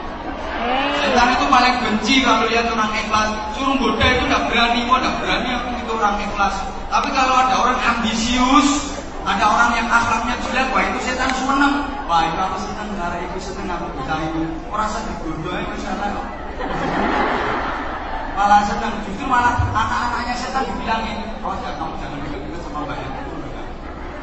Setan 1.00 1.28
itu 1.40 1.46
paling 1.48 1.76
benci 1.80 2.14
kalau 2.20 2.44
lihat 2.52 2.68
orang 2.68 2.92
ikhlas. 2.92 3.28
Suruh 3.56 3.76
goda 3.80 4.06
itu 4.12 4.24
tidak 4.28 4.42
berani, 4.52 4.80
kok 4.84 4.98
tidak 5.00 5.14
berani 5.24 5.48
aku 5.56 5.68
itu 5.80 5.92
orang 5.96 6.16
ikhlas. 6.20 6.54
Tapi 6.92 7.08
kalau 7.16 7.34
ada 7.38 7.54
orang 7.64 7.78
ambisius, 7.80 8.68
ada 9.22 9.44
orang 9.46 9.70
yang 9.78 9.86
akhlaknya 9.86 10.34
jelek, 10.42 10.66
wah 10.74 10.82
itu 10.82 10.98
setan 11.06 11.30
seneng. 11.30 11.86
Wah, 12.10 12.26
itu 12.26 12.38
aku 12.42 12.58
seneng 12.58 12.88
karena 12.98 13.16
ibu 13.22 13.38
seneng 13.38 13.66
aku 13.70 13.86
bisa 14.02 14.14
ibu. 14.18 14.42
Merasa 14.66 14.98
digodoh 15.06 15.54
itu 15.62 15.76
sana 15.78 16.06
kok. 16.10 16.26
Malah 18.34 18.60
seneng, 18.66 18.92
justru 19.06 19.24
malah 19.30 19.62
anak-anaknya 19.70 20.34
setan 20.34 20.66
dibilangin, 20.66 21.22
oh 21.44 21.54
ya 21.62 21.70
kamu 21.78 21.94
jangan 22.02 22.18
deket-deket 22.26 22.60
sama 22.66 22.78
mbak 22.88 22.98
yang 22.98 23.14
itu. 23.22 23.32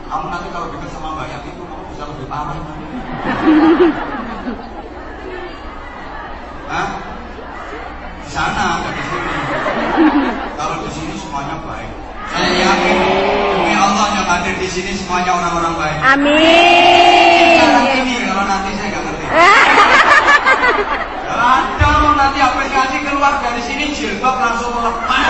Kamu 0.09 0.25
nanti 0.33 0.47
kalau 0.49 0.67
deket 0.73 0.89
sama 0.91 1.09
mbak 1.15 1.27
yang 1.31 1.43
itu, 1.47 1.61
kamu 1.63 1.83
bisa 1.93 2.03
lebih 2.09 2.27
parah. 2.27 2.57
Hah? 6.69 6.87
Di 8.19 8.29
sana, 8.29 8.83
di 8.83 9.03
sini. 9.09 9.33
Kalau 10.53 10.75
di 10.85 10.89
sini 10.93 11.13
semuanya 11.17 11.55
baik. 11.65 11.91
Saya 12.29 12.49
yakin 12.61 13.08
hadir 14.49 14.65
di 14.65 14.69
sini 14.73 14.97
semuanya 14.97 15.37
orang-orang 15.37 15.77
baik. 15.77 15.97
Sekarang 16.01 16.17
Amin. 17.85 18.01
ini 18.01 18.25
kalau 18.25 18.45
nanti 18.49 18.73
saya 18.81 18.89
nggak 18.89 19.03
ngerti. 19.05 19.25
Ada 21.29 21.93
nanti 22.17 22.39
aplikasi 22.41 22.97
keluar 23.05 23.37
dari 23.45 23.61
sini 23.61 23.93
jilbab 23.93 24.41
langsung 24.41 24.73
melepas. 24.73 25.21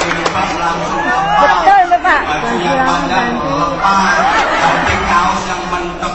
Jilbab 0.00 0.48
langsung 0.56 1.04
lepas. 1.04 1.36
Betul, 1.36 1.82
Bapak. 1.92 2.20
Baju 2.32 2.54
yang 2.64 2.80
panjang 2.88 3.36
lepas. 3.36 4.24
Ganti 4.56 4.96
kaos 5.04 5.42
yang 5.44 5.62
mentok. 5.68 6.14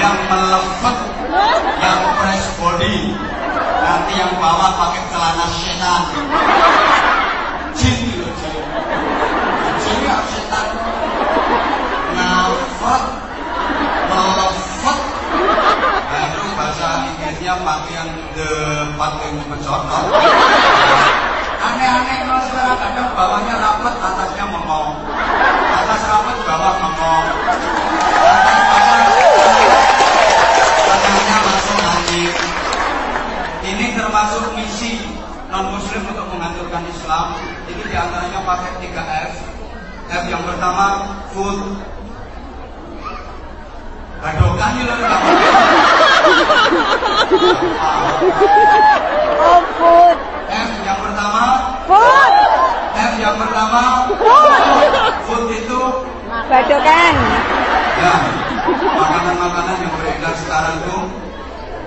Yang 0.00 0.16
melepet. 0.32 0.96
Yang 1.84 2.00
fresh 2.16 2.48
body. 2.56 2.96
Nanti 3.80 4.12
yang 4.22 4.38
bawah 4.38 4.70
pakai 4.78 5.02
celana 5.10 5.46
setan. 5.50 6.02
Jin 7.74 7.96
itu 8.06 8.22
loh, 8.22 8.30
jin. 8.38 8.54
Jin 9.82 9.98
ya 10.06 10.16
setan. 10.30 10.66
Nafat. 12.14 13.02
Melepet. 14.06 14.98
Nah 16.06 16.22
itu 16.22 16.40
bahasa 16.54 16.88
Inggrisnya 17.08 17.54
pakai 17.66 17.92
yang 17.98 18.10
depan 18.38 19.12
yang 19.26 19.34
mencotot. 19.50 20.04
Aneh-aneh 21.60 22.16
kalau 22.30 22.42
sekarang 22.46 22.78
kadang 22.78 23.10
bawahnya 23.18 23.54
rapet, 23.58 23.94
atasnya 24.00 24.44
mengong. 24.54 25.02
Atas 25.76 26.02
rapet, 26.06 26.36
bawah 26.46 26.74
angin. 31.80 32.32
Ini 33.60 33.86
termasuk 33.94 34.54
misi 34.58 34.98
non 35.50 35.74
muslim 35.74 36.02
untuk 36.10 36.26
menghancurkan 36.30 36.82
Islam. 36.90 37.38
Ini 37.70 37.82
di 37.86 37.94
antaranya 37.94 38.40
pakai 38.42 38.70
3 38.82 39.30
F. 39.30 39.32
F 40.10 40.24
yang 40.26 40.42
pertama 40.42 41.14
food. 41.30 41.78
Gadokan 44.20 44.70
ini 44.76 44.84
loh. 44.84 44.98
Oh, 49.40 49.60
food. 49.80 50.18
F 50.50 50.70
yang 50.84 51.00
pertama, 51.00 51.44
Food. 51.88 52.34
F 52.92 53.12
yang 53.16 53.36
pertama, 53.40 53.80
Food. 54.20 54.39
Badokan. 56.60 57.14
Ya, 58.04 58.14
makanan-makanan 58.92 59.80
yang 59.80 59.96
beredar 59.96 60.36
sekarang 60.36 60.76
tuh, 60.84 61.08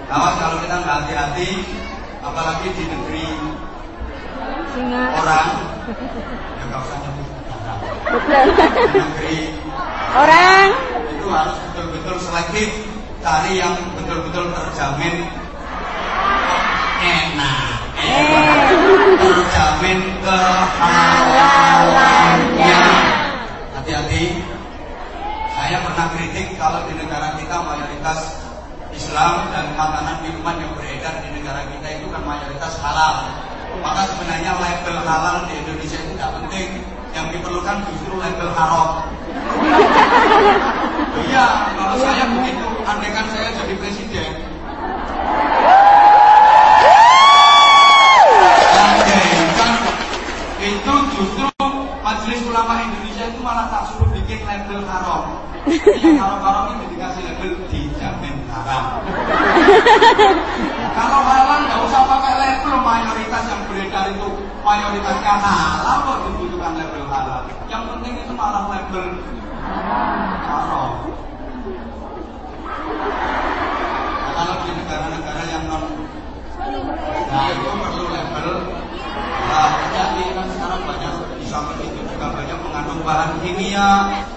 awas 0.09 0.33
kalau 0.41 0.57
kita 0.65 0.81
nggak 0.81 0.97
hati-hati, 1.05 1.61
apalagi 2.25 2.73
di 2.73 2.89
negeri 2.89 3.37
Singa. 4.73 5.13
orang, 5.13 5.77
ya 6.57 6.63
nggak 6.65 6.81
usah 6.89 6.97
nyebut. 7.05 7.29
Di 8.73 8.97
negeri 8.97 9.53
Orang. 10.17 10.67
itu 11.05 11.25
harus 11.29 11.53
betul-betul 11.69 12.17
selektif, 12.17 12.73
cari 13.21 13.61
yang 13.61 13.77
betul-betul 13.93 14.57
terjamin 14.57 15.29
enak, 16.97 17.77
Eh. 18.01 19.21
terjamin 19.21 20.17
kehalalannya. 20.25 22.81
Hati-hati, 23.77 24.41
saya 26.13 26.29
pernah 26.29 26.29
kritik 26.29 26.61
kalau 26.61 26.79
di 26.85 26.93
negara 26.93 27.33
kita 27.41 27.57
mayoritas 27.65 28.19
Islam 28.93 29.49
dan 29.49 29.73
makanan 29.73 30.21
minuman 30.21 30.61
yang 30.61 30.71
beredar 30.77 31.25
di 31.25 31.41
negara 31.41 31.65
kita 31.65 31.87
itu 31.89 32.07
kan 32.13 32.21
mayoritas 32.21 32.77
halal. 32.85 33.33
Maka 33.81 34.05
sebenarnya 34.13 34.53
label 34.61 35.01
halal 35.01 35.49
di 35.49 35.57
Indonesia 35.57 35.97
itu 35.97 36.13
tidak 36.13 36.31
penting. 36.37 36.85
Yang 37.17 37.25
diperlukan 37.33 37.77
justru 37.89 38.13
label 38.21 38.49
haram. 38.53 39.09
Iya, 41.17 41.45
kalau 41.81 41.97
saya 41.97 42.29
begitu, 42.29 42.67
andaikan 42.85 43.25
saya 43.33 43.49
jadi 43.57 43.73
presiden. 43.81 44.31
Andaikan 48.77 49.73
itu 50.61 50.93
justru 51.17 51.49
Majelis 52.05 52.41
Ulama 52.45 52.85
Indonesia 52.85 53.25
itu 53.33 53.39
malah 53.41 53.65
tak 53.73 53.89
suruh 53.89 54.12
bikin 54.33 54.49
label 54.49 54.81
haram. 54.89 55.23
Haram-haram 56.17 56.65
itu 56.73 56.85
dikasih 56.97 57.21
label 57.21 57.51
dijamin 57.69 58.35
haram. 58.49 59.05
Kalau 60.97 61.21
halal 61.21 61.59
nggak 61.69 61.79
usah 61.85 62.01
pakai 62.09 62.33
label 62.41 62.73
mayoritas 62.81 63.43
yang 63.45 63.61
beredar 63.69 64.09
itu 64.09 64.27
mayoritasnya 64.65 65.33
halal 65.37 65.97
kok 66.01 66.17
dibutuhkan 66.25 66.73
label 66.81 67.05
halal. 67.05 67.45
Yang 67.69 67.83
penting 67.93 68.13
itu 68.25 68.33
malah 68.33 68.73
label 68.73 69.05
haram. 70.49 70.91
Nah, 73.93 74.33
kalau 74.33 74.55
di 74.65 74.71
negara-negara 74.81 75.43
yang 75.45 75.63
non 75.69 75.83
Nah 77.33 77.45
itu 77.49 77.63
perlu 77.63 78.05
label 78.11 78.47
Nah 79.47 79.67
hati 79.93 80.23
kan 80.35 80.47
sekarang 80.51 80.81
banyak 80.83 81.13
Di 81.39 81.45
samping 81.47 81.92
bahan 83.03 83.31
kimia 83.43 83.91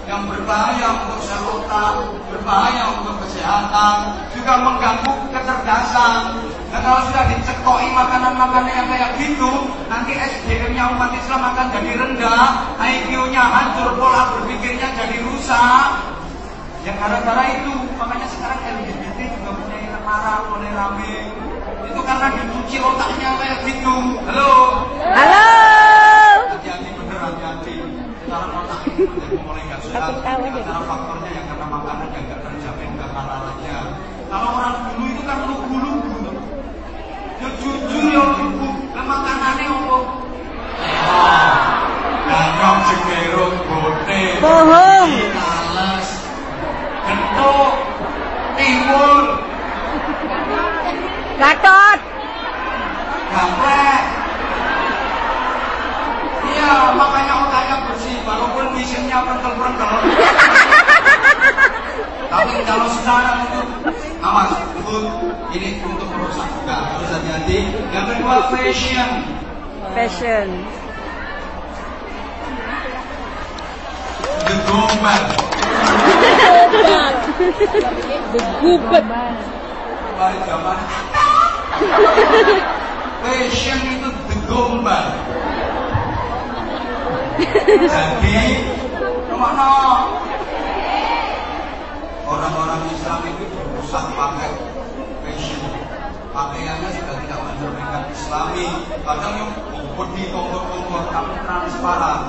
Yang 0.05 0.21
berbahaya 0.29 0.87
untuk 1.01 1.19
sel 1.23 1.43
otak 1.47 1.93
Berbahaya 2.29 2.83
untuk 2.99 3.15
kesehatan 3.23 3.97
Juga 4.35 4.53
mengganggu 4.61 5.13
kecerdasan 5.31 6.43
Nah 6.67 6.79
kalau 6.83 6.99
sudah 7.07 7.23
dicekoi 7.31 7.87
makanan-makanan 7.95 8.71
yang 8.75 8.87
kayak 8.91 9.11
gitu 9.17 9.71
Nanti 9.87 10.13
SDM-nya 10.19 10.93
umat 10.93 11.15
Islam 11.15 11.41
akan 11.55 11.65
jadi 11.71 11.91
rendah 11.95 12.45
IQ-nya 12.77 13.43
hancur, 13.43 13.95
pola 13.95 14.35
berpikirnya 14.35 14.91
jadi 14.93 15.17
rusak 15.23 15.87
Ya 16.83 16.91
gara-gara 16.99 17.43
itu 17.55 17.73
Makanya 17.95 18.27
sekarang 18.29 18.59
LGBT 18.61 19.17
juga 19.31 19.51
mulai 19.55 19.87
marah, 20.07 20.39
mulai 20.47 20.71
rame 20.71 21.15
itu 21.97 21.99
karena 22.05 22.27
dicuci 22.29 22.77
otaknya 22.77 23.29
kayak 23.41 23.59
gitu. 23.65 23.95
Halo. 24.29 24.53
Halo. 25.01 25.45
Hati-hati 26.53 26.89
bener 26.93 27.17
hati-hati. 27.17 27.73
Sekarang 28.21 28.51
otak 28.53 28.81
ini 28.85 29.03
menjadi 29.41 29.86
Takut 29.97 30.21
tahu 30.21 30.41
aja. 30.45 30.61
antara 30.61 30.81
faktornya 30.85 31.29
yang 31.33 31.45
karena 31.49 31.65
makanan 31.73 32.07
yang 32.13 32.23
nggak 32.29 32.39
terjamin 32.45 32.91
kehalalannya. 33.01 33.77
Kalau 34.29 34.49
orang 34.53 34.75
dulu 34.93 35.03
itu 35.09 35.21
kan 35.25 35.37
lugu-lugu. 35.49 36.13
Ya 37.41 37.49
jujur 37.57 38.03
ya 38.13 38.23
lugu. 38.37 38.69
Lah 38.93 39.05
makanannya 39.09 39.65
apa? 39.73 39.97
Danyong 42.29 42.79
segeruk 42.85 43.53
bote. 43.65 44.21
Bohong. 44.37 45.09
Tales. 45.33 46.09
Gentuk. 47.09 47.73
Timbul. 48.53 49.25
Gatot. 51.41 51.99
Gaplek. 53.33 54.16
Iya, 56.47 56.73
makanya 56.95 57.33
otaknya 57.47 57.77
bersih, 57.89 58.15
walaupun 58.23 58.65
mesinnya 58.75 59.19
prentel-prentel. 59.25 59.91
Tapi 62.27 62.53
kalau 62.67 62.87
sekarang 62.91 63.37
itu 63.47 63.59
awas, 64.19 64.51
itu 64.75 64.97
ini 65.55 65.69
untuk 65.83 66.07
merusak 66.11 66.47
juga 66.59 66.75
harus 66.95 67.09
hati-hati. 67.11 67.59
Yang 67.95 68.05
kedua 68.13 68.35
fashion, 68.51 69.09
Fashion. 69.95 70.47
the 74.47 74.55
gombal. 74.67 75.23
Begubet. 78.31 79.05
Balik 80.17 80.41
zaman. 80.47 80.79
Fashion 83.23 83.79
itu 83.97 84.09
the 84.27 84.37
gombal. 84.47 85.05
Jadi, 87.37 88.37
ke 89.29 89.35
mana? 89.37 89.69
Orang-orang 92.27 92.81
Islam 92.91 93.19
itu 93.29 93.45
berusaha 93.55 94.09
pakai 94.11 94.77
pakaiannya 96.37 96.89
sudah 96.93 97.15
tidak 97.25 97.39
mencerminkan 97.41 98.03
islami 98.13 98.67
padahal 99.01 99.33
yang 99.41 99.51
tongkol 99.97 100.63
monggo 100.69 100.99
tapi 101.09 101.33
transparan. 101.41 102.21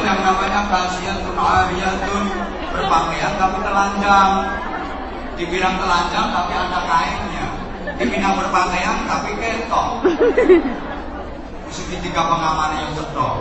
Yang 0.00 0.18
namanya 0.24 0.60
kasiyatun 0.72 1.36
ariyatun 1.36 2.24
berpakaian 2.72 3.32
tapi 3.36 3.58
telanjang. 3.60 4.32
Dibilang 5.36 5.76
telanjang 5.76 6.26
tapi 6.32 6.52
ada 6.56 6.80
kainnya. 6.88 7.46
Dibilang 8.00 8.34
berpakaian 8.40 8.96
tapi 9.04 9.30
ketok. 9.36 9.88
Segitiga 11.68 12.22
pengaman 12.32 12.80
yang 12.80 12.90
cetok. 12.96 13.36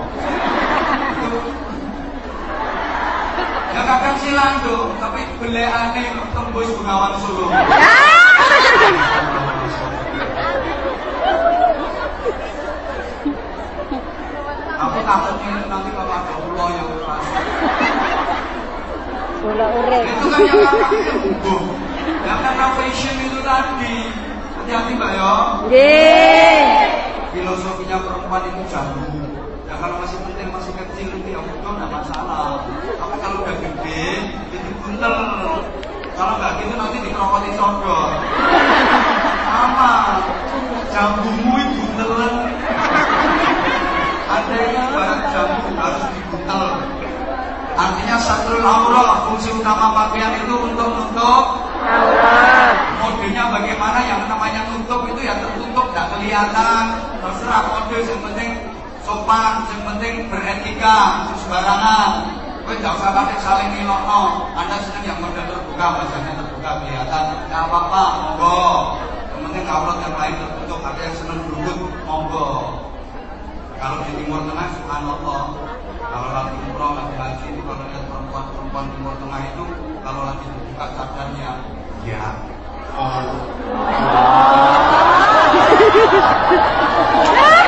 Ya 3.77 3.81
kadang 3.85 4.17
silang 4.17 4.55
tuh, 4.65 4.89
tapi 4.97 5.21
beleane 5.37 6.03
tembus 6.33 6.69
Bengawan 6.81 7.13
Solo. 7.21 7.45
Aku 14.77 14.97
takutnya 15.01 15.53
nanti 15.69 15.89
kalau 15.93 16.13
ada 16.13 16.33
ulo 16.41 16.65
yang. 16.73 16.89
Bola 19.37 19.65
urip. 19.77 20.03
Itu 20.05 20.25
kan 20.33 20.41
yang 20.41 20.61
kakaknya 20.65 21.13
heboh. 21.21 21.61
Yang 22.25 22.39
karena 22.45 22.65
fashion 22.77 23.15
itu 23.25 23.39
tadi. 23.45 23.97
Hati-hati 24.57 24.91
mbak 24.97 25.11
ya. 25.17 25.33
Nggih. 25.69 26.65
Filosofinya 27.33 27.97
perempuan 28.01 28.43
itu 28.49 28.63
jamu. 28.69 29.16
Ya 29.67 29.75
kalau 29.83 29.99
masih 29.99 30.15
penting 30.23 30.47
masih 30.47 30.71
kecil 30.79 31.07
itu 31.11 31.27
ya 31.27 31.43
betul 31.43 31.75
nggak 31.75 31.91
masalah. 31.91 32.63
Tapi 32.71 33.15
kalau 33.19 33.43
udah 33.43 33.55
gede 33.59 34.07
itu 34.55 34.69
buntel. 34.79 35.15
Kalau 36.15 36.33
nggak 36.39 36.51
gitu 36.63 36.73
nanti 36.79 36.97
dikerokoti 37.03 37.51
sodor. 37.59 38.09
Sama. 39.43 39.95
Jambumu 40.87 41.53
itu 41.59 41.83
buntelen. 41.83 42.35
Ada 44.27 44.55
yang 44.55 44.87
ibarat 44.87 45.21
jambu 45.35 45.69
harus 45.75 46.03
dibuntel. 46.15 46.63
Artinya 47.77 48.17
satrul 48.23 48.63
aurah, 48.63 49.27
fungsi 49.29 49.51
utama 49.51 49.93
pakaian 49.93 50.33
itu 50.47 50.55
untuk 50.55 50.89
nutup 50.95 51.45
Allah. 51.83 52.71
Modenya 53.03 53.51
bagaimana 53.51 53.99
yang 54.01 54.25
namanya 54.31 54.63
nutup 54.71 55.05
itu 55.11 55.21
ya 55.27 55.37
tertutup, 55.43 55.91
tidak 55.91 56.07
kelihatan. 56.15 56.83
Terserah 57.21 57.61
kode, 57.67 57.97
yang 58.01 58.21
penting 58.31 58.49
sopan, 59.07 59.63
yang 59.71 59.83
penting 59.87 60.27
beretika, 60.27 61.23
sembarangan. 61.39 62.27
Kowe 62.67 62.75
nggak 62.75 62.99
usah 62.99 63.15
pakai 63.15 63.39
saling 63.39 63.71
nilokno. 63.79 64.51
Anda 64.51 64.83
senang 64.83 65.07
yang 65.07 65.23
model 65.23 65.47
terbuka, 65.47 66.03
wajahnya 66.03 66.35
terbuka 66.43 66.83
kelihatan. 66.83 67.23
Nggak 67.47 67.63
apa-apa, 67.71 68.03
monggo. 68.19 68.67
Yang 69.31 69.39
penting 69.47 69.63
aurat 69.71 69.97
yang 70.03 70.15
lain 70.19 70.35
tertutup. 70.35 70.83
Ada 70.83 70.99
yang 70.99 71.15
senang 71.15 71.39
berubut, 71.47 71.79
monggo. 72.03 72.83
Kalau 73.79 74.03
di 74.03 74.11
Timur 74.19 74.43
Tengah, 74.51 74.67
subhanallah. 74.75 75.43
Kalau 76.07 76.29
lagi 76.35 76.55
umroh, 76.67 76.91
lagi 76.99 77.15
haji 77.15 77.47
kalau 77.63 77.83
lihat 77.87 78.03
perempuan-perempuan 78.11 78.85
Timur 78.91 79.15
Tengah 79.23 79.41
itu 79.47 79.63
kalau 80.03 80.21
lagi 80.27 80.45
dibuka 80.51 80.85
cadarnya, 80.91 81.51
ya 82.03 82.35
oh. 82.95 83.23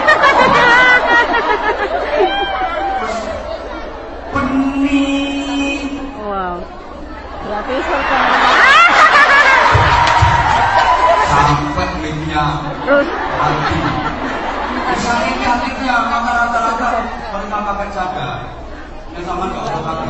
Benih. 4.34 5.80
Wow. 6.24 6.56
Berarti 7.48 7.76
surga. 7.82 8.20
sampai 11.30 11.88
linknya 12.02 12.46
Terus. 12.86 13.08
Bisa 14.90 15.14
ini 15.30 15.46
maka 16.10 16.32
rata-rata 16.34 16.90
mereka 17.30 17.58
pakai 17.62 17.88
cadar. 17.94 18.40
Yang 19.14 19.24
sama 19.26 19.44
nggak 19.50 19.64
usah 19.66 19.82
pakai. 19.86 20.08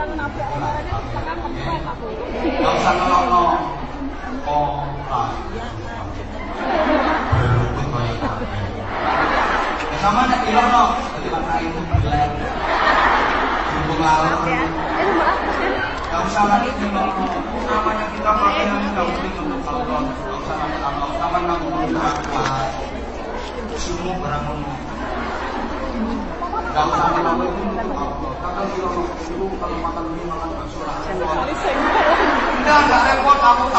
ah. 5.12 5.28
Ya 9.84 9.96
sama 10.00 10.24
nek 10.24 10.40
dadi. 10.48 10.72
Gak 16.08 16.20
usah 16.32 16.44
lagi 16.48 16.70
ilono. 16.80 17.24
Namanya 17.68 18.06
kita 18.08 18.30
pakai 18.40 18.64
yang 18.64 18.80
tidak 18.88 19.04
mungkin 19.04 19.32
untuk 19.36 19.68
Allah. 19.68 20.00
Gak 20.08 20.32
usah 20.32 20.56
lagi 20.64 20.78
Allah. 20.80 21.08
Sama 21.20 21.38
nang 21.44 21.60
berapa. 21.60 22.72
Semua 23.76 24.16
barang. 24.16 24.93
Enggak, 26.74 26.90
enggak. 26.90 27.14
tahu 33.44 33.70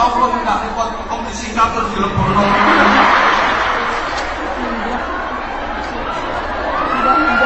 Ya 7.35 7.44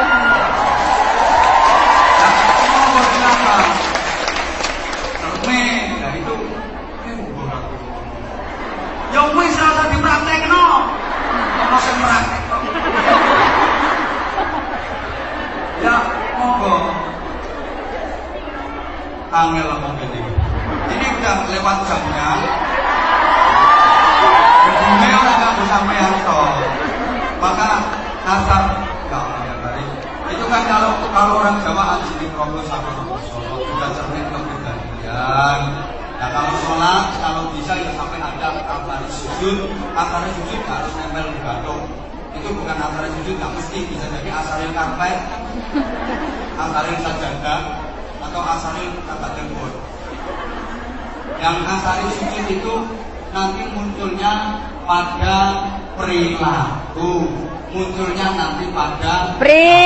Pre 59.38 59.79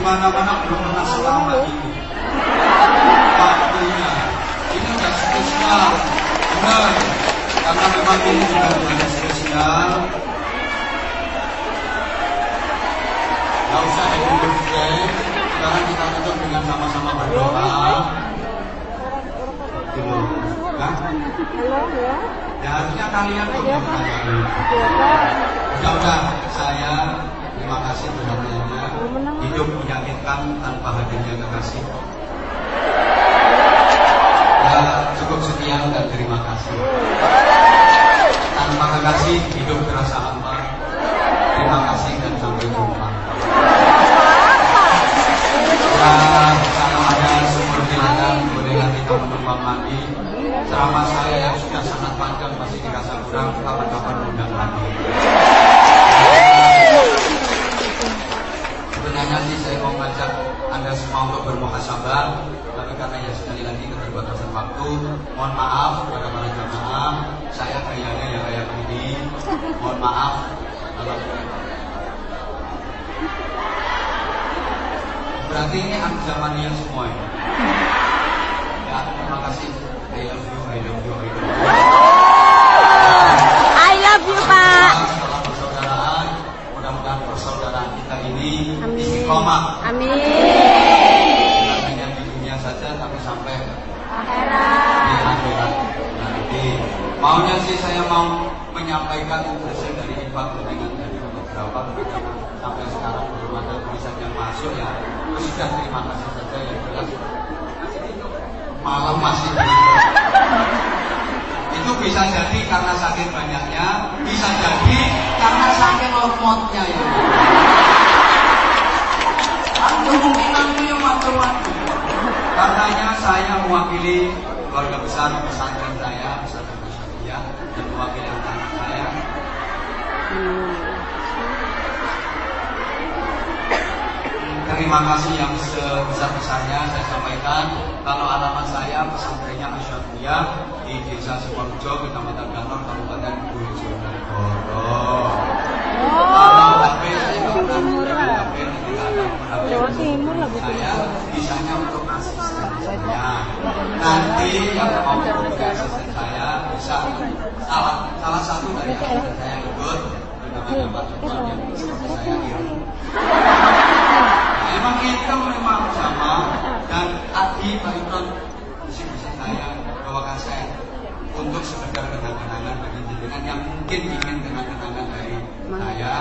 di 0.00 0.08
mana-mana 0.08 0.64
belum 0.64 0.80
pernah 0.80 1.04
selama 1.12 1.60
ini. 1.60 1.92
Waktunya 3.36 4.12
ini 4.72 4.88
udah 4.96 5.12
spesial, 5.12 5.92
benar. 6.56 6.92
Karena 7.60 7.86
memang 7.92 8.20
ini 8.24 8.44
juga 8.48 8.68
bulan 8.80 9.08
spesial. 9.12 9.88
Gak 13.68 13.80
usah 13.84 14.06
happy 14.08 14.34
birthday. 14.40 14.96
Sekarang 15.36 15.84
kita 15.84 16.04
tutup 16.16 16.36
dengan 16.48 16.62
sama-sama 16.64 17.10
berdoa. 17.20 17.84
Nah, 20.80 20.92
ya 22.64 22.70
harusnya 22.72 23.06
kalian 23.12 23.46
tuh 23.52 23.62
Udah 25.76 25.92
udah 25.92 26.18
saya 26.56 26.96
terima 27.70 27.86
kasih 27.86 28.10
perhatiannya. 28.10 28.84
Hidup 29.46 29.68
menyakitkan 29.78 30.58
tanpa 30.58 30.88
hadirnya 30.90 31.38
kekasih. 31.38 31.86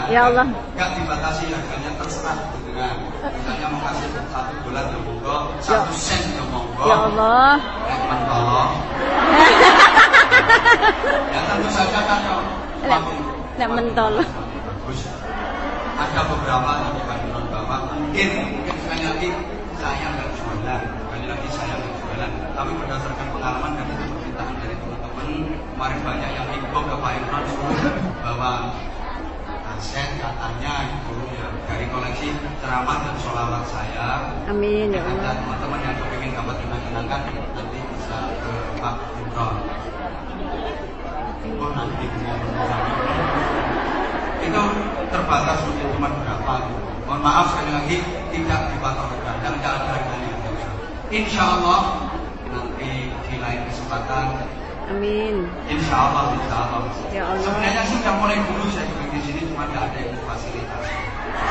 Ya 0.10 0.22
Allah. 0.26 0.48
Gak 0.74 0.90
dibatasi 0.98 1.44
harganya 1.54 1.92
terserah 2.02 2.38
jenengan. 2.58 2.98
Misalnya 3.30 3.68
mau 3.70 3.82
kasih 3.86 4.10
satu 4.34 4.54
bulan 4.66 4.86
ya 4.90 5.00
monggo, 5.06 5.38
satu 5.62 5.94
sen 5.94 6.34
ya 6.34 6.44
monggo. 6.50 6.84
Ya 6.90 6.98
Allah. 7.06 7.54
Rekman 7.86 8.20
tolong. 8.26 8.74
ya 11.34 11.40
tentu 11.46 11.70
saja 11.70 12.00
kan 12.10 12.20
ya. 12.26 12.38
Lek- 12.90 13.22
lek 13.62 13.70
mentol. 13.70 14.14
Ada 16.00 16.22
beberapa 16.26 16.72
yang 16.80 16.94
dikandung 16.96 17.46
bahwa 17.54 17.78
mungkin 17.94 18.30
mungkin 18.56 18.76
sekali 18.82 19.04
lagi 19.06 19.30
saya 19.78 20.08
nggak 20.16 20.30
jualan, 20.42 20.82
sekali 21.06 21.26
lagi 21.28 21.48
saya 21.54 21.74
nggak 21.78 21.94
jualan. 22.02 22.32
Tapi 22.58 22.72
berdasarkan 22.82 23.28
pengalaman 23.30 23.72
dan 23.78 23.86
itu 23.94 24.06
permintaan 24.10 24.54
dari 24.58 24.76
teman-teman 24.80 25.28
kemarin 25.76 26.00
banyak 26.02 26.30
yang 26.34 26.48
info 26.56 26.80
ke 26.82 26.96
Pak 26.98 27.12
Imran 27.20 27.46
bahwa 28.26 28.52
aset 29.80 30.20
katanya 30.20 30.92
itu 30.92 31.16
ya 31.40 31.48
dari 31.64 31.88
koleksi 31.88 32.36
ceramah 32.60 33.00
dan 33.00 33.16
sholawat 33.24 33.64
saya 33.72 34.28
Amin 34.52 34.92
ya 34.92 35.00
Allah. 35.00 35.40
teman-teman 35.40 35.80
yang 35.80 35.96
kepingin 35.96 36.36
dapat 36.36 36.60
kenang-kenangan 36.60 37.22
nanti 37.56 37.80
bisa 37.96 38.18
ke 38.44 38.52
Pak 38.76 38.96
Imron. 39.24 39.56
Oh 41.64 41.72
nanti 41.72 42.06
itu 44.44 44.64
terbatas 45.16 45.58
mungkin 45.64 45.88
cuma 45.96 46.10
berapa 46.12 46.54
gitu. 46.68 46.82
Mohon 47.08 47.20
maaf 47.24 47.46
sekali 47.56 47.72
lagi 47.72 47.98
tidak 48.36 48.62
dipatok 48.76 49.08
harga 49.16 49.32
dan 49.40 49.54
tidak 49.64 49.74
ada 49.80 49.86
harganya. 49.96 50.34
Insya 51.08 51.44
Allah 51.56 51.82
nanti 52.52 53.16
di 53.32 53.36
lain 53.40 53.62
kesempatan 53.72 54.44
Amin. 54.90 55.46
Insya 55.70 55.96
Allah, 56.10 56.34
Insya 56.34 56.58
Allah. 56.66 56.82
Ya 57.14 57.24
Allah. 57.30 57.42
Sebenarnya 57.46 57.84
sudah 57.86 58.14
mulai 58.18 58.42
dulu 58.42 58.66
saya 58.74 58.90
juga 58.90 59.06
di 59.14 59.22
sini 59.22 59.39
cuma 59.60 59.76
tidak 59.76 59.92
ada 59.92 60.00
yang 60.00 60.16
fasilitasi. 60.24 60.96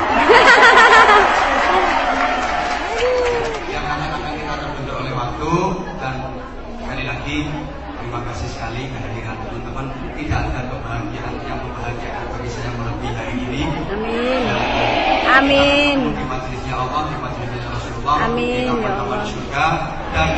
yang 3.69 3.85
kadang-kadang 3.85 4.33
kita 4.33 4.53
terbentuk 4.65 4.97
oleh 4.97 5.13
waktu 5.13 5.53
dan 6.01 6.15
sekali 6.81 7.05
lagi 7.05 7.37
terima 8.01 8.25
kasih 8.25 8.49
sekali 8.49 8.89
kehadiran 8.89 9.37
teman-teman 9.45 9.85
tidak 10.17 10.41
ada 10.41 10.61
kebahagiaan 10.73 11.37
yang 11.45 11.61
membahagiakan 11.61 12.25
bagi 12.33 12.49
saya 12.49 12.73
melebihi 12.73 13.13
hari 13.13 13.35
ini 13.45 13.61
Amin. 13.93 14.41
Amin. 15.29 15.97
di 16.09 16.25
majelisnya 16.25 16.81
Allah 16.81 17.13
di 17.13 17.17
majelisnya 17.21 17.69
Rasulullah 17.69 18.25
Amin, 18.25 18.41
di 18.41 18.65
ya 18.65 18.73
kapan-kapan 18.73 19.21
Allah. 19.21 19.29
surga 19.29 19.65
dan 20.17 20.29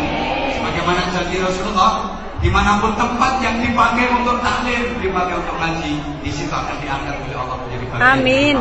sebagaimana 0.59 1.07
janji 1.15 1.39
Rasulullah 1.39 2.19
di 2.41 2.49
mana 2.49 2.81
pun 2.81 2.91
tempat 2.97 3.37
yang 3.39 3.61
dipakai 3.61 4.09
untuk 4.11 4.41
taklim 4.41 4.97
dipakai 4.97 5.37
untuk 5.37 5.55
ngaji 5.61 5.93
di 6.25 6.31
situ 6.33 6.49
akan 6.49 6.73
diangkat 6.81 7.15
oleh 7.21 7.37
Allah 7.37 7.57
menjadi 7.61 7.85
bagian 7.85 8.17
Amin. 8.17 8.55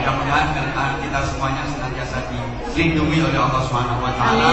Mudah-mudahan 0.00 0.46
kita- 0.56 0.96
kita 1.04 1.18
semuanya 1.28 1.62
senantiasa 1.68 2.16
dilindungi 2.72 3.20
oleh 3.20 3.36
Allah 3.36 3.60
Subhanahu 3.68 4.00
wa 4.00 4.12
taala, 4.16 4.50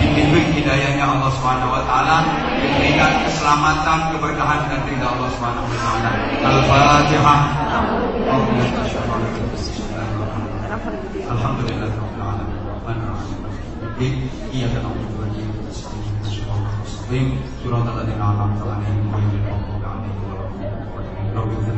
dibimbing 0.00 0.56
hidayahnya 0.56 1.04
Allah 1.04 1.28
Subhanahu 1.36 1.68
wa 1.68 1.82
taala, 1.84 2.16
diberikan 2.64 3.12
keselamatan, 3.28 3.98
keberkahan 4.16 4.60
dan 4.72 4.80
ridha 4.88 5.06
Allah 5.12 5.28
Subhanahu 5.36 5.68
wa 5.68 5.76
taala. 5.84 6.10
Al-Fatihah. 6.40 7.40
Alhamdulillah 11.26 11.90
rabbil 11.92 12.22
alamin. 12.24 12.56
Rahmanir 12.64 13.08
rahim. 13.12 13.38
Iyyaka 14.52 14.78
na'budu 14.80 15.15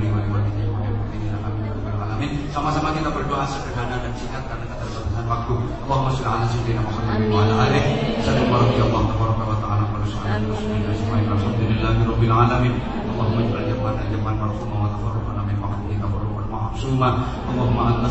li 0.01 0.09
walidayya 0.33 0.72
wa 0.72 0.81
lil 0.81 0.95
mu'minina 0.97 1.37
amin 1.45 1.62
ya 1.68 1.72
rabbal 1.76 2.01
alamin. 2.01 2.31
Sama-sama 2.49 2.97
kita 2.97 3.12
berdoa 3.12 3.45
sederhana 3.45 4.01
dan 4.01 4.12
singkat 4.16 4.41
karena 4.49 4.64
keterbatasan 4.64 5.24
waktu. 5.29 5.55
Allahumma 5.85 6.11
shalli 6.16 6.31
ala 6.33 6.47
sayyidina 6.49 6.81
Muhammad 6.81 7.20
wa 7.29 7.39
ala 7.45 7.55
alihi. 7.68 7.93
Radiyallahu 8.64 9.05
tabaraka 9.12 9.45
wa 9.45 9.57
ta'ala 9.61 9.85
wa 9.85 9.99
ajma'in. 10.97 11.26
Alhamdulillahi 11.29 12.01
rabbil 12.09 12.33
alamin. 12.33 12.74
Allahumma 13.12 13.41
ij'al 13.45 13.64
jam'ana 13.68 14.03
jam'an 14.09 14.35
marhuma 14.41 14.76
wa 14.81 14.89
tafarruqana 14.97 15.41
min 15.45 15.57
tafarruqan 16.01 16.47
ma'suma. 16.49 17.11
Allahumma 17.53 17.83
anta 18.01 18.09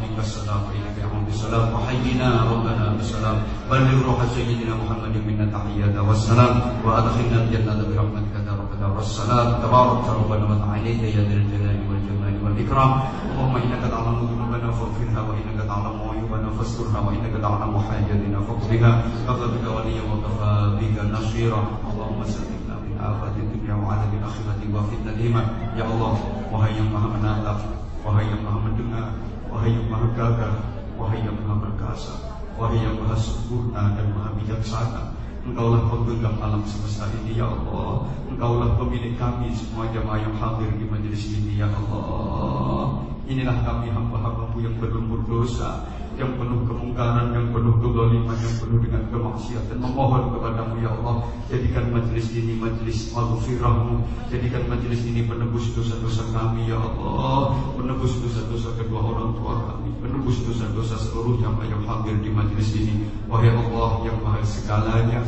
minka 0.00 0.24
ilaika 0.72 1.12
بسلام. 1.28 1.64
وحينا 1.74 2.28
ربنا 2.52 2.84
بالسلام 2.96 3.36
بلغ 3.70 3.96
روح 4.06 4.18
سيدنا 4.34 4.74
محمد 4.80 5.14
منا 5.26 5.44
التحيات 5.44 5.96
والسلام. 6.08 6.52
وأدخلنا 6.84 7.38
الجنة 7.42 7.80
برحمتك 7.88 8.34
يا 8.46 8.52
رب 8.60 8.70
الدار. 8.74 8.92
والسلام 8.96 9.48
تبارك 9.64 10.04
ربنا 10.18 10.44
وتعاليك 10.50 11.02
يا 11.16 11.22
ذا 11.28 11.36
الجلال 11.40 11.78
والجمال 11.88 12.34
والإكرام. 12.44 12.90
اللهم 13.30 13.54
إنك 13.56 13.82
تعلم 13.92 14.16
ذنوبنا 14.30 14.68
فاغفرها 14.78 15.20
وإنك 15.28 15.58
تعلم 15.70 15.96
عيوبنا 16.12 16.48
فاسترها 16.58 17.00
وإنك 17.06 17.34
تعلم 17.44 17.72
حاجتنا 17.86 18.38
فاقضها. 18.46 18.92
بك 19.52 19.64
وليا 19.76 20.02
وكفى 20.10 20.52
بك 20.80 20.96
نصيرا. 21.16 21.60
اللهم 21.90 22.20
سلمنا 22.24 22.74
من 22.84 22.94
آفات 23.00 23.34
الدنيا 23.44 23.74
وعذاب 23.74 24.12
الآخرة 24.20 24.60
وفتنتهما 24.74 25.42
يا 25.78 25.84
الله 25.84 26.14
وهيا 26.52 26.84
مهمنا 26.94 27.30
وهيا 28.04 28.36
مهمتنا 28.46 29.02
وهيا 29.52 29.80
مهكاك 29.92 30.40
wahai 31.04 31.20
yang 31.20 31.36
maha 31.44 31.68
perkasa. 31.68 32.16
Wahai 32.56 32.80
yang 32.80 32.96
maha 32.96 33.18
sempurna 33.18 33.92
dan 33.98 34.14
maha 34.14 34.30
bijaksana 34.38 35.10
Engkaulah 35.44 35.90
pemegang 35.92 36.38
alam 36.40 36.64
semesta 36.64 37.04
ini 37.20 37.36
ya 37.36 37.50
Allah 37.50 38.08
Engkaulah 38.30 38.80
pemilik 38.80 39.12
kami 39.20 39.52
semua 39.52 39.90
jamaah 39.92 40.22
yang 40.22 40.32
hadir 40.38 40.70
di 40.78 40.86
majelis 40.88 41.34
ini 41.34 41.60
ya 41.60 41.68
Allah 41.68 43.04
Inilah 43.26 43.58
kami 43.66 43.90
hamba-hambamu 43.90 44.56
yang 44.62 44.78
berlembut 44.80 45.26
dosa 45.26 45.84
yang 46.14 46.38
penuh 46.38 46.62
kemungkaran, 46.62 47.34
yang 47.34 47.50
penuh 47.50 47.74
kezaliman, 47.82 48.38
yang 48.38 48.56
penuh 48.62 48.78
dengan 48.86 49.02
kemaksiatan. 49.10 49.76
Memohon 49.82 50.30
kepadamu 50.38 50.74
ya 50.78 50.90
Allah, 50.94 51.26
jadikan 51.50 51.90
majlis 51.90 52.30
ini 52.30 52.54
majlis 52.54 53.10
maghfirahmu, 53.10 53.98
jadikan 54.30 54.62
majlis 54.70 55.02
ini 55.10 55.26
penebus 55.26 55.74
dosa-dosa 55.74 56.22
kami 56.30 56.70
ya 56.70 56.78
Allah, 56.78 57.58
penebus 57.74 58.14
dosa-dosa 58.22 58.78
kedua 58.78 59.00
orang 59.02 59.34
tua 59.34 59.54
kami, 59.66 59.73
penebus 60.34 60.58
dosa-dosa 60.58 60.96
seluruh 60.98 61.38
jamaah 61.38 61.66
yang 61.70 61.82
hadir 61.86 62.16
di 62.18 62.30
majlis 62.34 62.74
ini. 62.74 63.06
Wahai 63.30 63.54
Allah 63.54 64.02
yang 64.02 64.18
maha 64.18 64.42
segalanya, 64.42 65.22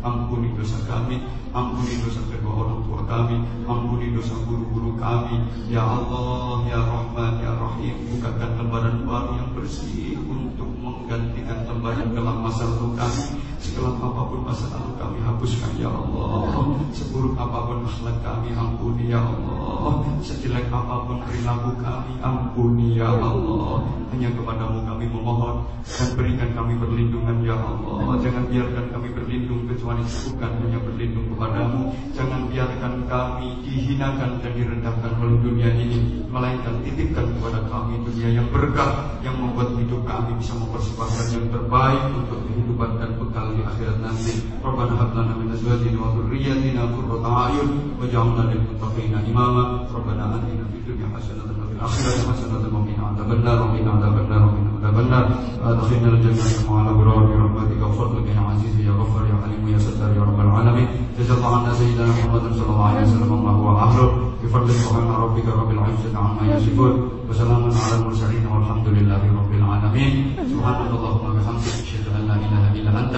Ampuni 0.00 0.48
dosa 0.56 0.80
kami, 0.88 1.20
ampuni 1.50 1.94
dosa 2.02 2.20
kedua 2.30 2.52
orang 2.62 2.80
tua 2.86 3.00
kami, 3.06 3.36
ampuni 3.66 4.06
dosa 4.14 4.34
guru-guru 4.46 4.94
kami. 4.98 5.36
Ya 5.66 5.82
Allah, 5.82 6.62
Ya 6.66 6.80
Rahman, 6.80 7.32
Ya 7.42 7.52
Rahim, 7.58 7.96
bukakan 8.14 8.50
lembaran 8.58 8.96
baru 9.06 9.30
yang 9.38 9.50
bersih 9.54 10.18
untuk 10.26 10.70
menggantikan 10.78 11.66
lembaran 11.66 12.14
gelap 12.14 12.36
masa 12.42 12.64
lalu 12.66 12.94
kami. 12.94 13.24
Sekelam 13.60 14.00
apa 14.00 14.24
pun 14.24 14.40
masa 14.40 14.72
lalu 14.72 14.96
kami 14.96 15.18
hapuskan 15.20 15.76
ya 15.76 15.92
Allah. 15.92 16.80
Seburuk 16.96 17.36
apa 17.36 17.68
pun 17.68 17.84
akhlak 17.84 18.16
kami 18.24 18.56
ampuni 18.56 19.12
ya 19.12 19.20
Allah. 19.20 20.00
Sejelek 20.24 20.72
apa 20.72 21.04
pun 21.04 21.20
perilaku 21.28 21.76
kami 21.76 22.16
ampuni 22.24 22.96
ya 22.96 23.12
Allah. 23.12 23.84
Hanya 24.10 24.32
kepadamu 24.32 24.82
kami 24.88 25.04
memohon 25.06 25.62
Dan 25.86 26.08
berikan 26.16 26.50
kami 26.56 26.72
perlindungan 26.80 27.36
ya 27.44 27.56
Allah. 27.60 28.16
Jangan 28.24 28.48
biarkan 28.48 28.86
kami 28.96 29.08
berlindung 29.12 29.68
kecuali 29.68 30.02
bukan 30.08 30.50
hanya 30.64 30.78
berlindung 30.80 31.26
kepadamu 31.40 31.96
Jangan 32.12 32.40
biarkan 32.52 32.94
kami 33.08 33.48
dihinakan 33.64 34.44
dan 34.44 34.52
direndahkan 34.52 35.12
oleh 35.16 35.36
dunia 35.40 35.72
ini 35.72 36.20
Melainkan 36.28 36.84
titipkan 36.84 37.32
kepada 37.32 37.64
kami 37.64 38.04
dunia 38.04 38.28
yang 38.28 38.48
berkah 38.52 39.16
Yang 39.24 39.40
membuat 39.40 39.72
hidup 39.80 40.04
kami 40.04 40.36
bisa 40.36 40.52
mempersembahkan 40.60 41.26
yang 41.32 41.46
terbaik 41.48 42.02
Untuk 42.12 42.44
kehidupan 42.44 42.90
dan 43.00 43.10
bekal 43.16 43.46
di 43.56 43.62
akhirat 43.64 43.98
nanti. 44.00 44.32
Rabbana 44.60 44.94
hab 44.96 45.10
lana 45.16 45.34
min 45.36 45.52
azwajina 45.52 45.98
wa 46.00 46.12
dhurriyyatina 46.16 46.82
qurrata 46.96 47.30
a'yun 47.48 47.70
waj'alna 48.00 48.42
lil 48.48 48.62
muttaqina 48.68 49.18
imama. 49.24 49.84
Rabbana 49.88 50.40
atina 50.40 50.64
fid 50.72 50.82
dunya 50.88 51.08
hasanatan 51.12 51.69
wa 51.79 51.79
fil 51.79 51.81
akhirati 51.85 52.21
hasanatan 52.29 52.71
wa 52.75 52.81
qina 52.87 53.03
adzabannar 53.11 53.55
wa 53.61 53.67
qina 53.73 53.89
adzabannar 53.95 54.41
wa 54.45 54.51
qina 54.55 54.69
adzabannar. 54.79 55.23
Adkhilna 55.65 56.07
al 56.13 56.19
jannata 56.23 56.61
ma'al 56.67 56.87
abrar 56.93 57.19
bi 57.29 57.33
rahmatika 57.41 57.83
wa 57.89 57.93
fadlika 57.97 58.31
ya 58.37 58.43
aziz 58.53 58.75
ya 58.79 58.93
ghaffar 58.99 59.23
ya 59.29 59.35
halim 59.41 59.61
ya 59.69 59.79
sattar 59.79 60.09
ya 60.13 60.21
rabbal 60.27 60.51
alamin. 60.59 60.87
Jazakallahu 61.17 61.55
anna 61.63 61.71
sayyidina 61.73 62.05
Muhammad 62.11 62.43
sallallahu 62.53 62.87
alaihi 62.89 63.05
wasallam 63.09 63.41
wa 63.65 63.73
ahlu 63.87 64.07
بفضل 64.45 64.69
سبحان 64.69 65.09
ربك 65.09 65.47
رب 65.47 65.71
العزة 65.71 66.13
عما 66.13 66.43
يصفون 66.53 66.93
وسلام 67.29 67.63
على 67.65 67.95
المرسلين 67.97 68.45
والحمد 68.45 68.87
لله 68.87 69.21
رب 69.39 69.51
العالمين 69.57 70.11
سبحانك 70.53 70.89
اللهم 70.93 71.23
وبحمدك 71.25 71.75
أشهد 71.81 72.05
أن 72.13 72.21
لا 72.29 72.35
إله 72.37 72.63
إلا 72.77 72.91
أنت 72.99 73.15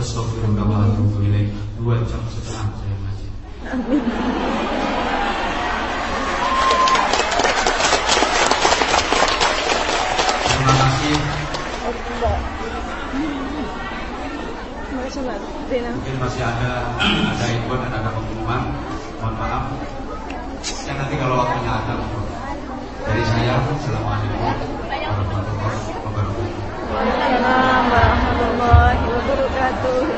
أستغفرك 0.00 0.56
وأتوب 0.56 1.12
إليك 1.20 1.52
dua 1.80 1.96
jam 2.04 2.20
setengah 2.28 2.64
saya 2.76 2.96
ngaji 2.96 3.26
terima 3.64 4.93
mungkin 15.95 16.15
masih 16.21 16.41
ada 16.47 16.71
ada 16.95 17.45
input 17.51 17.79
dan 17.83 17.91
ada 17.91 18.09
pengumuman. 18.15 18.61
Mohon 19.19 19.35
maaf. 19.35 19.63
Ya 20.87 20.93
nanti 20.95 21.15
kalau 21.19 21.35
waktunya 21.43 21.71
ada 21.75 21.93
dari 23.05 23.23
saya 23.27 23.59
assalamualaikum 23.59 24.39
warahmatullahi 24.95 25.79
wabarakatuh. 26.07 26.47
Waalaikumsalam 26.95 27.83
warahmatullahi 27.91 28.99
wabarakatuh. 29.11 30.15